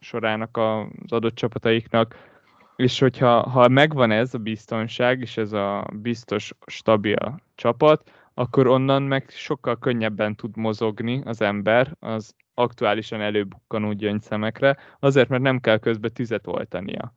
[0.00, 2.28] sorának az adott csapataiknak,
[2.76, 9.02] és hogyha ha megvan ez a biztonság, és ez a biztos, stabil csapat, akkor onnan
[9.02, 15.78] meg sokkal könnyebben tud mozogni az ember az aktuálisan előbukkanó gyöngyszemekre, azért, mert nem kell
[15.78, 17.12] közben tüzet oltania.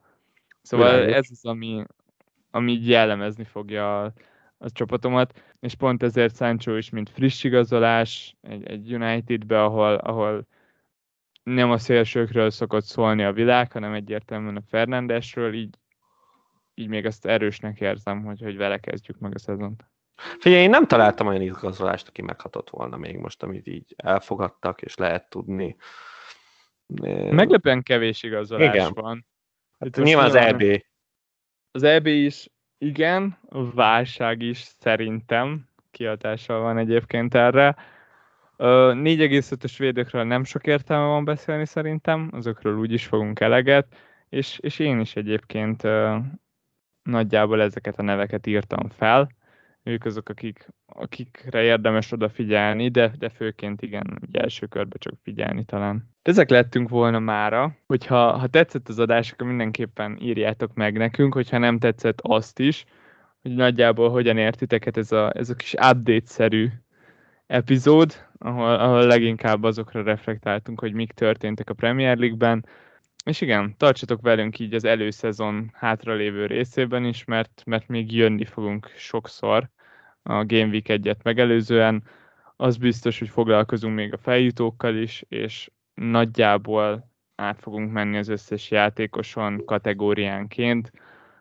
[0.64, 1.14] Szóval Világos.
[1.14, 1.84] ez az, ami,
[2.50, 4.12] ami így jellemezni fogja a,
[4.58, 10.46] a csapatomat, és pont ezért Sancho is, mint friss igazolás egy, egy Unitedbe, ahol, ahol
[11.42, 15.78] nem a szélsőkről szokott szólni a világ, hanem egyértelműen a Fernandesről, így,
[16.74, 19.84] így még ezt erősnek érzem, hogy, hogy vele kezdjük meg a szezont.
[20.38, 24.94] Figyelj, én nem találtam olyan igazolást, aki meghatott volna még most, amit így elfogadtak, és
[24.94, 25.76] lehet tudni.
[27.30, 28.92] Meglepően kevés igazolás Igen.
[28.94, 29.26] van.
[29.84, 30.82] Hát nyilván az EB.
[31.70, 37.76] Az EB is igen, a válság is szerintem kiadással van egyébként erre.
[38.58, 43.96] 4,5-ös védőkről nem sok értelme van beszélni szerintem, azokról úgy is fogunk eleget,
[44.28, 45.82] és, és én is egyébként
[47.02, 49.28] nagyjából ezeket a neveket írtam fel
[49.84, 55.64] ők azok, akik, akikre érdemes odafigyelni, de, de főként igen, ugye első körbe csak figyelni
[55.64, 56.10] talán.
[56.22, 61.58] Ezek lettünk volna mára, hogyha ha tetszett az adás, akkor mindenképpen írjátok meg nekünk, hogyha
[61.58, 62.84] nem tetszett azt is,
[63.42, 66.68] hogy nagyjából hogyan értiteket ez a, ez a kis update-szerű
[67.46, 72.66] epizód, ahol, ahol leginkább azokra reflektáltunk, hogy mik történtek a Premier League-ben,
[73.24, 78.92] és igen, tartsatok velünk így az előszezon hátralévő részében is, mert, mert még jönni fogunk
[78.96, 79.70] sokszor
[80.26, 82.02] a Game Week 1-et megelőzően.
[82.56, 88.70] Az biztos, hogy foglalkozunk még a feljutókkal is, és nagyjából át fogunk menni az összes
[88.70, 90.92] játékoson kategóriánként,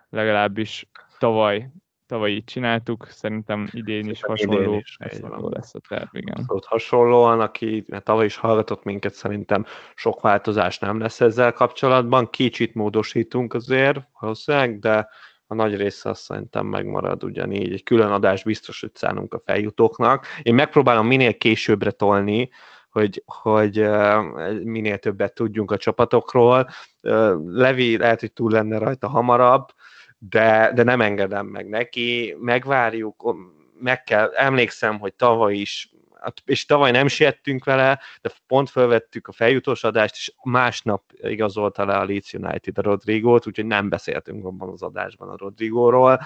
[0.09, 1.69] legalábbis tavaly,
[2.05, 6.43] tavaly így csináltuk, szerintem idén is hasonló, idén is, hasonló lesz a terv, igen.
[6.47, 9.65] Ott hasonlóan, aki mert tavaly is hallgatott minket, szerintem
[9.95, 15.09] sok változás nem lesz ezzel kapcsolatban, kicsit módosítunk azért valószínűleg, de
[15.47, 17.73] a nagy része azt szerintem megmarad ugyanígy.
[17.73, 20.25] Egy külön adás biztos, hogy szánunk a feljutóknak.
[20.41, 22.49] Én megpróbálom minél későbbre tolni,
[22.89, 23.89] hogy, hogy
[24.63, 26.69] minél többet tudjunk a csapatokról.
[27.45, 29.67] Levi lehet, hogy túl lenne rajta hamarabb,
[30.17, 33.35] de, de nem engedem meg neki, megvárjuk,
[33.79, 35.92] meg kell, emlékszem, hogy tavaly is
[36.45, 41.97] és tavaly nem siettünk vele, de pont felvettük a feljutós adást, és másnap igazolta le
[41.97, 46.21] a Leeds United a Rodrigót, úgyhogy nem beszéltünk abban az adásban a Rodrigóról,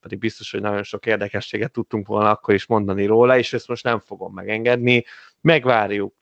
[0.00, 3.84] pedig biztos, hogy nagyon sok érdekességet tudtunk volna akkor is mondani róla, és ezt most
[3.84, 5.04] nem fogom megengedni,
[5.40, 6.14] megvárjuk.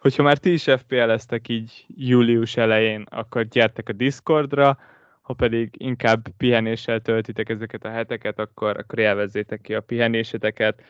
[0.00, 4.78] Hogyha már ti is FPL-eztek így július elején, akkor gyertek a Discordra,
[5.26, 10.82] ha pedig inkább pihenéssel töltitek ezeket a heteket, akkor, akkor élvezzétek ki a pihenéseteket,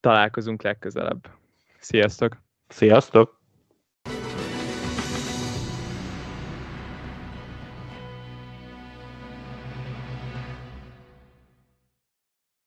[0.00, 1.28] találkozunk legközelebb.
[1.78, 2.36] Sziasztok!
[2.68, 3.39] Sziasztok!